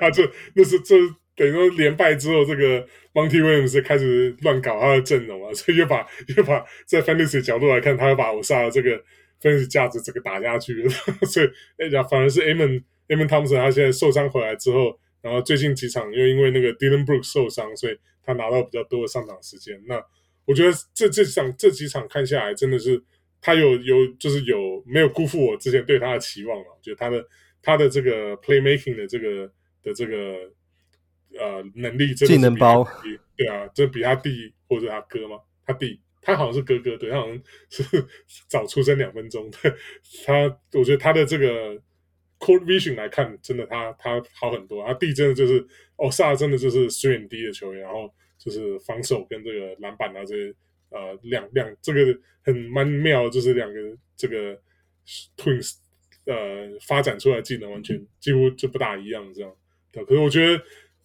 [0.00, 0.96] 他就那是这
[1.36, 6.06] 等于说连败之后，这个 Monty Williams 开始乱搞他的阵容啊，所以又把
[6.36, 9.00] 又把在 Fantasy 角度来看，他又把奥萨的这个
[9.40, 10.90] Fantasy 价值这个打下去了，
[11.26, 11.46] 所以
[11.78, 12.40] 哎呀，反而是
[13.08, 13.26] Amen。
[13.26, 19.82] Amen Thompson 他现在受伤回来之后，然后最近几场又因为那个 Dillon Brooks 受伤，所以他拿到比较多的上场时间。
[19.86, 20.02] 那
[20.44, 23.02] 我觉得这这场这几场看下来，真的是
[23.40, 26.64] 他有有就是有没有辜负我之前对他的期望了？
[26.64, 27.26] 我觉得他的
[27.62, 29.50] 他的这个 playmaking 的这个
[29.82, 30.50] 的这个
[31.38, 32.86] 呃能力技能包，
[33.36, 35.38] 对啊，这比他弟或者他哥吗？
[35.66, 37.82] 他弟他好像是哥哥，对，他好像是
[38.48, 39.50] 早出生两分钟。
[39.50, 39.72] 对，
[40.26, 41.80] 他我觉得他的这个。
[42.38, 44.84] Court Vision 来看，真的他他好很多。
[44.86, 45.66] 他弟真的就是
[45.96, 50.54] 奥萨，真的就是水很低的球员，然后就是防守跟这个篮板啊这些
[50.90, 53.80] 呃两两这个很蛮妙，就是两个
[54.14, 54.60] 这个
[55.38, 55.76] Twins
[56.26, 59.50] 呃发展出来的技能完全几乎就不大一样这样。
[59.90, 60.62] 对，可是我觉得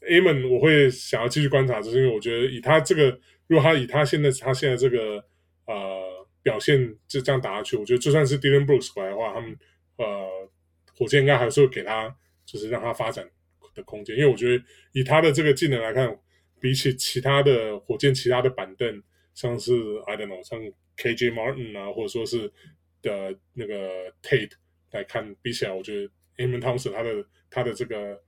[0.09, 3.17] Amon 我会想要继续观察，就是因为我觉得以他这个，
[3.47, 5.23] 如果他以他现在他现在这个
[5.67, 9.55] 呃表现就这样打下去，我觉得就算是 Dylan Brooks 回来的话，他们
[9.95, 10.49] 呃。
[10.99, 12.13] 火箭应该还是会给他，
[12.45, 13.25] 就是让他发展
[13.73, 16.19] 的空间，因为我觉得以他的这个技能来看，
[16.59, 19.01] 比起其他的火箭其他的板凳，
[19.33, 19.71] 像是
[20.05, 20.59] I don't know，像
[20.97, 22.51] KJ Martin 啊，或者说是
[23.01, 24.51] 的那个 Tate
[24.91, 28.21] 来看，比起来，我觉得 Amen Thompson 他的他的这个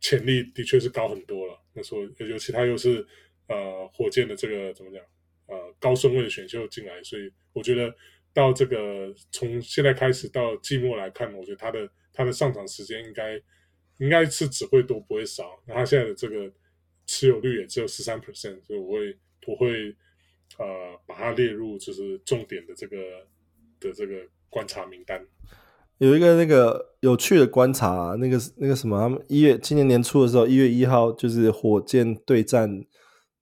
[0.00, 1.58] 潜力的确是高很多了。
[1.72, 3.04] 那说尤其他又是
[3.48, 5.02] 呃火箭的这个怎么讲
[5.46, 7.92] 呃高顺位的选秀进来，所以我觉得。
[8.36, 13.34] 到这个从现在开始到季末来看，我觉得他的他的上场时间应该
[13.96, 15.58] 应该是只会多不会少。
[15.66, 16.52] 那他现在的这个
[17.06, 19.88] 持有率也只有十三 percent，所以我会我会
[20.58, 20.66] 呃
[21.06, 22.96] 把它列入就是重点的这个
[23.80, 24.14] 的这个
[24.50, 25.26] 观察名单。
[25.96, 32.84] 有一个那个有趣的观察，那个那个什么，他们一月今年年初的时候，一月一号就是火箭对战。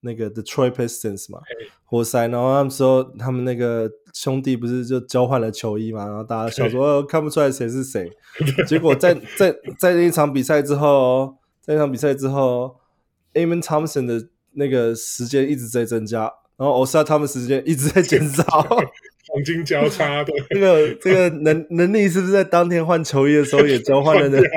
[0.04, 1.40] 那个 Detroit Pistons 嘛，
[1.84, 8.10] 活塞，然后他们说他们那个兄弟不是就交换了球衣嘛，然后大家想说、哦、看不出来谁是谁，
[8.68, 12.76] 结果在在在那一场比赛之后，在那场比赛之后
[13.32, 18.44] ，Amen Thompson 的那个时间一直在增加，然后 Osa 他们时间一直在减少，
[19.26, 24.38] 黄金交叉的，这个这个能能力是不是在当天换球衣的时候也交换了呢？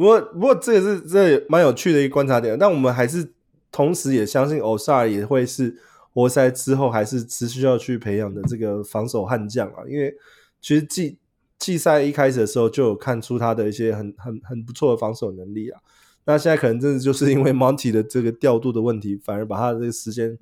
[0.00, 2.58] 不过，不过这也是这也蛮有趣的一个观察点。
[2.58, 3.34] 但我们还是
[3.70, 5.76] 同时也相信欧萨尔也会是
[6.14, 9.84] 活塞之后还是持续要去培养的这个防守悍将啊。
[9.86, 10.16] 因为
[10.58, 11.18] 其实季
[11.58, 15.78] 季赛一开始的时候就有看出他的一些很很很不错的防守能力啊。
[16.24, 20.38] 那现在可能真的就是因为 Monty 的这个调度的问题，反而把他的这个时间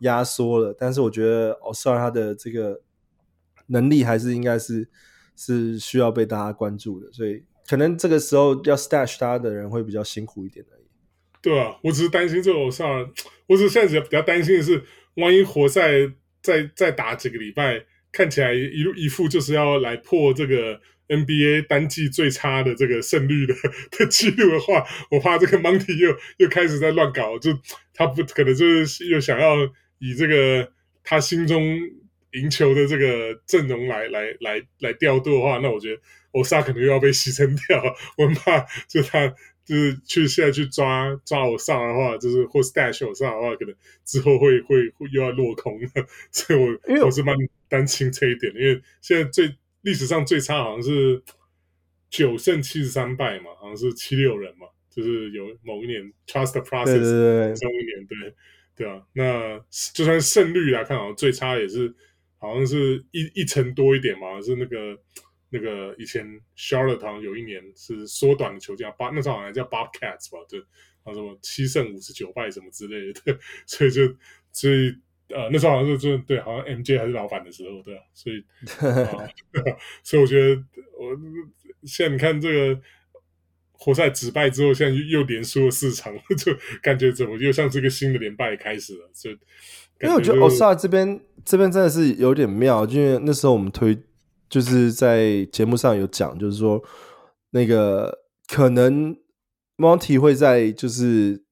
[0.00, 0.74] 压缩了。
[0.76, 2.80] 但是我觉得欧萨他的这个
[3.68, 4.88] 能力还是应该是
[5.36, 7.44] 是需要被大家关注的，所以。
[7.68, 10.86] 可能这个时候要 stash 他的人会比较辛苦一点而已。
[11.42, 13.08] 对啊，我只是担心这个欧萨尔，
[13.46, 14.82] 我只是现在比较担心的是，
[15.14, 15.82] 万一活塞
[16.42, 23.54] 再再打几个礼拜，看起来一一副就是要来破这个 NBA 单季最差的这个胜率的
[23.92, 27.52] 的记录的话，我怕这个 Monty 又又开始在乱搞，就
[27.94, 29.54] 他不可能就是又想要
[29.98, 30.72] 以这个
[31.04, 31.78] 他心中
[32.32, 36.02] 赢球的这个阵容来来来来调度的话，那我觉得
[36.36, 37.82] 欧萨可能又要被牺牲掉，
[38.18, 39.34] 我很怕就他。
[39.66, 45.88] 就是去现在去抓抓我上的话，就是或 stash 我上的话，可能之后会会会又要落空了，
[46.30, 47.36] 所以我我是蛮
[47.68, 49.52] 担心这一点的，因为现在最
[49.82, 51.20] 历史上最差好像是
[52.08, 58.34] 九胜七十三败嘛，好像是七六人嘛，就是有某一年 trust the process 中一年对
[58.76, 59.58] 对啊，那
[59.92, 61.92] 就算胜率来看，好像最差也是
[62.38, 64.96] 好像是一一成多一点嘛，是那个。
[65.56, 70.60] 那个以前 Charlotte 有一年是缩短的球季，八那时候好像叫 Bobcats 吧，对
[71.02, 74.02] 啊什么七胜五十九败什么之类的， 所以就
[74.52, 74.94] 所以
[75.30, 78.44] 呃那时候好像是就对，好像 MJ 还是老板的时候，对啊，所以
[78.84, 79.24] 啊，
[80.02, 80.62] 所以我觉得
[80.98, 81.16] 我
[81.84, 82.80] 现在你看这个
[83.72, 89.38] 活塞止败之后，现在又连输了四场， 就感觉怎么又像这个新的连败开始了，所以
[90.02, 93.96] 因为我觉得欧萨这边这边真的是有点妙，因为那时候我们推。
[94.48, 96.80] 就是在节目上有讲，就是说
[97.50, 99.16] 那个可能
[99.76, 101.42] Monty 会在就是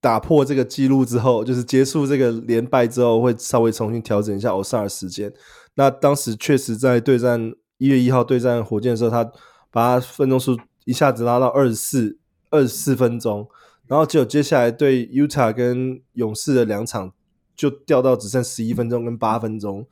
[0.00, 5.32] 打破这个记录之后，就是结束这个连败之后，会稍微重新调整一下欧萨的时间。
[5.76, 9.24] 那当时确实在对战一月一号对战火箭的时候，他
[9.70, 12.18] 把他分钟数一下子拉到二十四
[12.50, 13.48] 二十四分钟，
[13.86, 17.12] 然后结果接下来对 Utah 跟勇士的两场
[17.54, 19.86] 就掉到只剩十一分钟跟八分钟，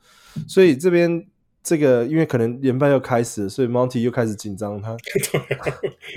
[0.47, 1.25] 所以这边。
[1.63, 4.97] 这个因为可能连败又开始了，所以 Monty 又开始紧张他。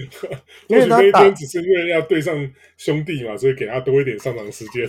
[0.67, 2.35] 因为他那天只是为了要对上
[2.77, 4.89] 兄弟嘛，所以给他多一点上场时间。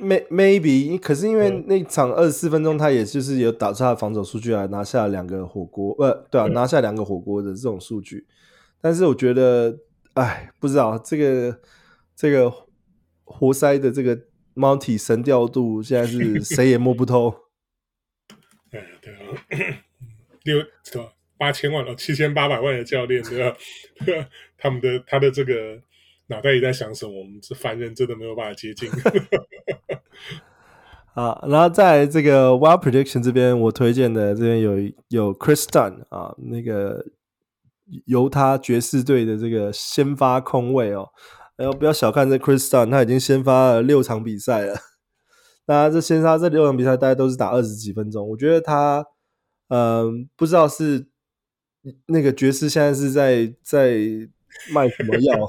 [0.30, 8.26] Maybe，可是因为那场二十四分钟，他也就是有打出他的防守数据来拿下两个火锅，不、呃，对啊，拿下两个火锅的这种数据。
[8.80, 9.76] 但是我觉得，
[10.14, 11.60] 哎，不知道这个
[12.16, 12.50] 这个
[13.24, 14.18] 活塞的这个
[14.54, 17.34] Monty 神调度，现在是谁也摸不透。
[18.70, 19.18] 哎，对啊，
[20.44, 20.62] 六
[20.92, 21.12] 对吧？
[21.38, 23.56] 八千万哦，七千八百万的教练，对吧？
[24.58, 25.80] 他们的他的这个
[26.26, 27.18] 脑袋里在想什么？
[27.18, 28.90] 我们这凡人真的没有办法接近。
[31.14, 34.76] 啊，然后在这个 Wild Prediction 这边，我推荐的这边有
[35.08, 37.04] 有 Chris Dunn 啊，那个
[38.06, 41.08] 犹他爵士队的这个先发控卫哦，
[41.56, 44.76] 哎呦，不要小看这 Chris Dunn，他已经先发了六场比赛了。
[45.68, 48.26] 那这先杀这六场比赛，大家都是打二十几分钟。
[48.26, 49.04] 我觉得他，
[49.68, 51.06] 嗯、不知道是
[52.06, 53.98] 那个爵士现在是在在
[54.72, 55.46] 卖什么药，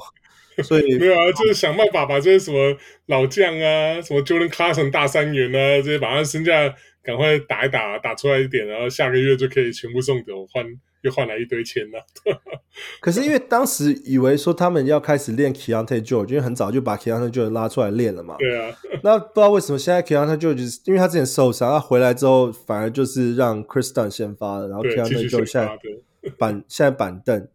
[0.62, 2.76] 所以 没有啊，就是想办法把这些什么
[3.06, 10.66] 老将啊，什么 Jordan Clarkson 大三元啊，这些把他身价赶快打一打，打出来一点，然后下个月就可以全部送走换。
[11.02, 12.04] 又换来一堆钱了，
[13.00, 18.36] 可是因为当时以为说他们要开始练 Keyonte George，因为很早就把 Keyonte George 拉出来练了嘛。
[18.38, 25.78] 对啊， 那不知道为什么现在 Keyonte George，因为他之前受伤，他回来之后反而就是让 Chris Dunn 先发了，然后 Keyonte George 现在
[26.36, 27.48] 板现在板凳，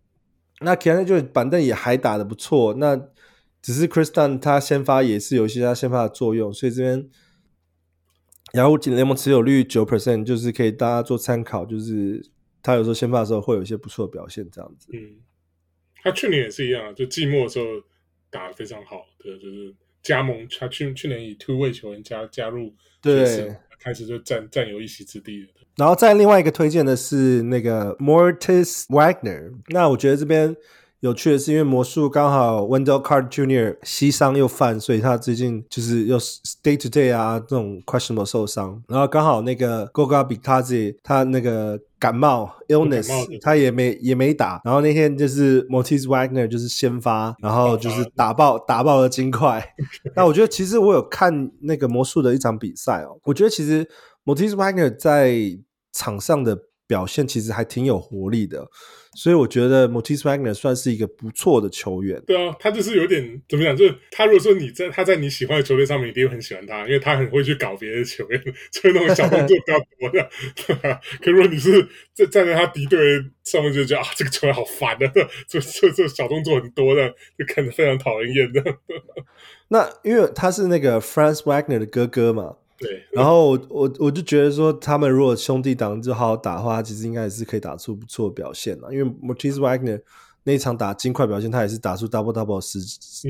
[0.61, 2.99] 那 Keyonte George 板凳也还打得不错，那
[3.61, 7.07] 只是 Chris Dunn 他先发也是有一些他先发的作用，所以这边
[8.53, 12.31] 然后联盟持有率九 percent，就是可以大家做参考，就是。
[12.65, 14.87] 他有时候先发的时候会有一些不错的表现，这样子。
[14.91, 15.17] 嗯，
[16.01, 17.65] 他去年也是一样，就季末的时候
[18.31, 20.47] 打的非常好，对，就是加盟。
[20.59, 25.49] 他去去年以 two way 球员加加入，对，开始就占占有一席之地了。
[25.77, 30.55] 然后再另外一个推荐的是那个 Moritz Wagner，那我觉得这边。
[31.05, 33.77] 有趣的是，因为魔术刚好 Wendell Carter Jr.
[33.83, 36.17] 膝伤又犯，所以他最近就是又
[36.63, 38.81] day to day 啊这种 questionable 受伤。
[38.87, 43.07] 然后刚好那个 Goga Bitadze 他那个感冒 illness，
[43.39, 44.59] 他也没也没打。
[44.65, 49.63] 然后那天就是 Motis Wagner 就是先发，然后就是打爆打爆了金块。
[50.17, 53.87] 那我觉得其实我有看那个魔术的一场比赛哦，我觉得其实
[54.25, 55.35] Motis Wagner 在
[55.93, 56.57] 场上的
[56.87, 58.67] 表现其实还挺有活力的。
[59.17, 62.21] 所以我觉得 Motis Wagner 算是一个不错的球员。
[62.27, 63.73] 对啊，他就是有点怎么讲？
[63.75, 70.99] 就是他如果说你在他在你喜欢的球队上面，一定会很喜欢他，因为他很会去搞别的球员， 就是那种小动作比较多的。
[71.23, 75.11] 可如果你是在站在他敌对上面，就觉得啊，这个球员好烦啊，
[75.47, 77.07] 这这这小动作很多的，
[77.39, 78.61] 就看着非常讨人厌的。
[79.69, 88.93] 那因为他是那个 Franz Wagner 的哥哥嘛，对，然后我我我就觉得说，他们如果兄弟档就好好打的话，其实应该也是可以打出不错的表现了。
[88.93, 90.01] 因为 Moritz Wagner
[90.43, 92.79] 那一场打金块表现，他也是打出 double double 十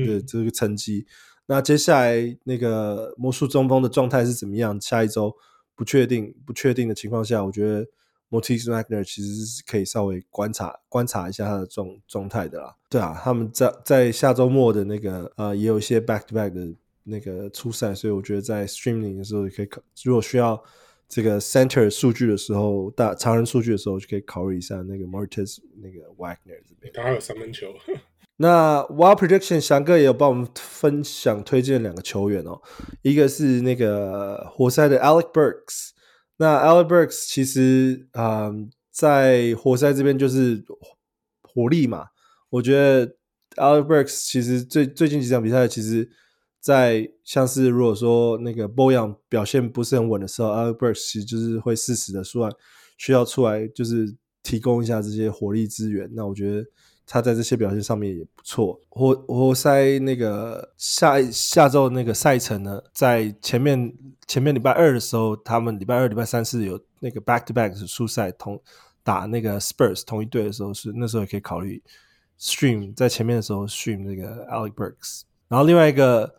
[0.04, 1.06] 的这个成绩。
[1.06, 1.12] 嗯、
[1.46, 4.80] 那接下来那个魔术中锋的状态是怎么样？
[4.80, 5.32] 下一周
[5.76, 7.86] 不确定，不确定的情况下，我觉得
[8.30, 12.74] Moritz Wagner 其实是可以稍微观察观察一下他的状状态的啦。
[12.90, 16.74] 对啊，他们在在下周末的那个呃，也有一些 back to back 的。
[17.08, 20.60] 那个初赛，所以我觉得在 streaming 的时候也可以考，如果需要
[21.08, 26.92] 这个 center 数据的时候，大常人数据的时候，就可以考虑一下那个 mortis 那个 Wagner 这边。
[26.92, 27.72] 他还有三分球。
[28.38, 32.60] 那 Wild Prediction 翔哥也有帮我们分享推荐两个球员哦，
[33.02, 35.90] 一个是那个活塞的 Alec Burks。
[36.38, 40.64] 那 Alec Burks 其实啊、呃，在活塞这边就是
[41.42, 42.08] 火力嘛，
[42.50, 43.06] 我觉得
[43.54, 46.10] Alec Burks 其实最最近几场比赛其实。
[46.66, 52.50] 在像是如果说那个 Bojan 表现不是很稳的时候，Alex Burks 其实就是会适时的出来，
[52.98, 54.12] 需要出来就是
[54.42, 56.10] 提供一下这些火力资源。
[56.12, 56.66] 那我觉得
[57.06, 58.80] 他在这些表现上面也不错。
[58.88, 63.94] 活活塞那个下下周那个赛程呢，在前面
[64.26, 68.60] 前面礼拜二的时候，他们礼拜二、礼拜三是有那个 back to back 是出赛同
[69.04, 71.80] 打那个 Spurs 同一队的时候，是那时候也可以考虑
[72.40, 76.34] stream 在前面的时候 stream 那个 Alex Burks，然后另外一个。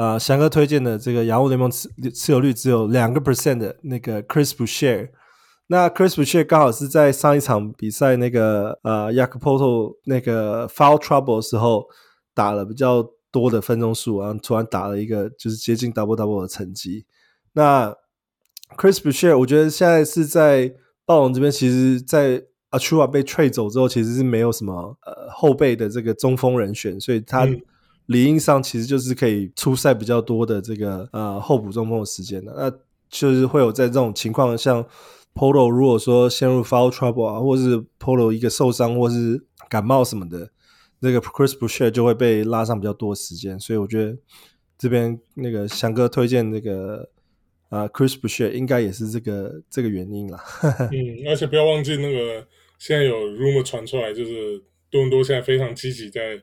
[0.00, 5.10] 呃，翔哥推荐的这个洋务联盟持持有率只有两个 percent 的那个 Chris Boucher，
[5.66, 11.84] 那 Chris Boucher 刚好是在上一场比赛那个呃 Jakpoto 那个 foul trouble 的时候
[12.32, 17.04] 打了比较多的分钟数，然后突然打了一个就是接近 double double 的成绩。
[17.52, 17.94] 那
[18.78, 20.72] Chris Boucher 我觉得现在是在
[21.04, 27.46] 暴龙这边，其实，在 Achua 被 trade 走之后，其实是没有什么呃后备的这个中锋人选，所以他。
[28.10, 32.68] 理应上其实就是可以出赛比较多的这个呃候补中锋的时间的，那
[33.08, 34.84] 就是会有在这种情况，像
[35.32, 40.50] Polo 如果说陷入 foul trouble 啊，或是 Polo 一个受伤或是感冒什么的，
[40.98, 44.18] 那个 Chris Boucher 就会被拉上比较多时间，所以我觉得
[44.76, 47.08] 这边那个翔哥推荐那个
[47.68, 50.42] 啊、Chris Boucher 应该也是这个这个原因啦。
[50.90, 52.44] 嗯，而且不要忘记那个
[52.80, 54.58] 现在有 rumor 传出来，就是
[54.90, 56.42] 多伦多现在非常积极在。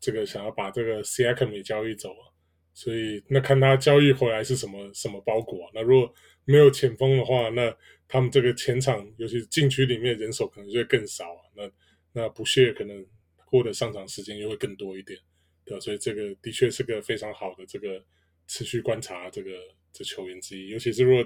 [0.00, 2.30] 这个想要把这个 Siakam 也交易走啊，
[2.72, 5.70] 所以那看他交易回来是什么什么包裹？
[5.74, 6.12] 那如果
[6.44, 7.74] 没有前锋的话，那
[8.06, 11.42] 他们这个前场，尤其是禁区里面人手可能就会更少啊。
[11.54, 11.70] 那
[12.12, 13.04] 那不屑可能
[13.36, 15.18] 获得上场时间又会更多一点，
[15.64, 15.78] 对？
[15.80, 18.02] 所以这个的确是个非常好的这个
[18.46, 19.50] 持续观察这个
[19.92, 21.24] 这球员之一，尤其是如果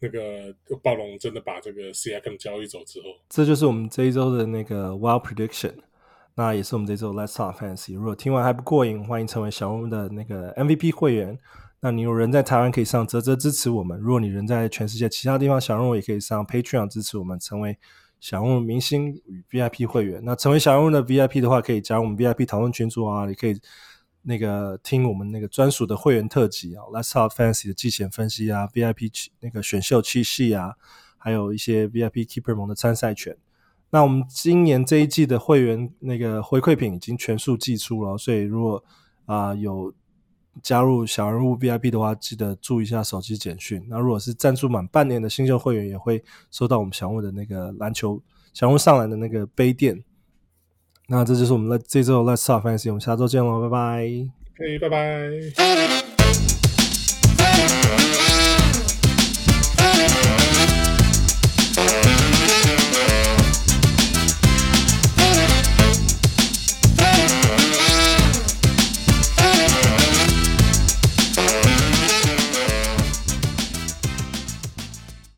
[0.00, 5.74] 那个暴龙真的把这个 Siakam 交易走之后，这就是我们这一周的那个 Wild Prediction。
[6.36, 7.94] 那也是我们这周 Let's Talk Fantasy。
[7.94, 11.38] 如果听完还不过瘾，欢迎成为小人物的那个 MVP 会员。
[11.80, 13.96] 那你有人在台湾可以上啧啧支持我们。
[14.00, 17.78] 如果你人在全世界其他地方，小人物也可以上 Patreon 支持我们，成为
[18.18, 20.20] 小人物明星与 VIP 会员。
[20.24, 23.60] 那成为小人物的 VIP 的话，可以加入我们 VIP 讨论群组啊，也可以
[24.22, 30.72] 那个听我们那个专属的会员特辑啊，Let's Talk Fantasy 的季前分析啊，VIP 那个选秀七夕啊，
[31.16, 33.36] 还有一些 VIP Keeper 盟的参赛权。
[33.94, 38.82] 那我们今年这一季的会员那个回馈品已经全数寄出了，所以如果
[39.26, 39.94] 啊、有
[40.60, 43.86] 加入小人物 VIP 的话，记得注意一下手机简讯。
[43.88, 48.20] 那如果是赞助满半年的新秀会员，也会收到我们小物的那个篮球
[48.52, 50.02] 小物上篮的那个杯垫。
[51.06, 54.08] 那这就是我们的这周 Let's Talk Fantasy，我们下周见喽，拜拜。
[54.56, 55.30] 可以，拜拜。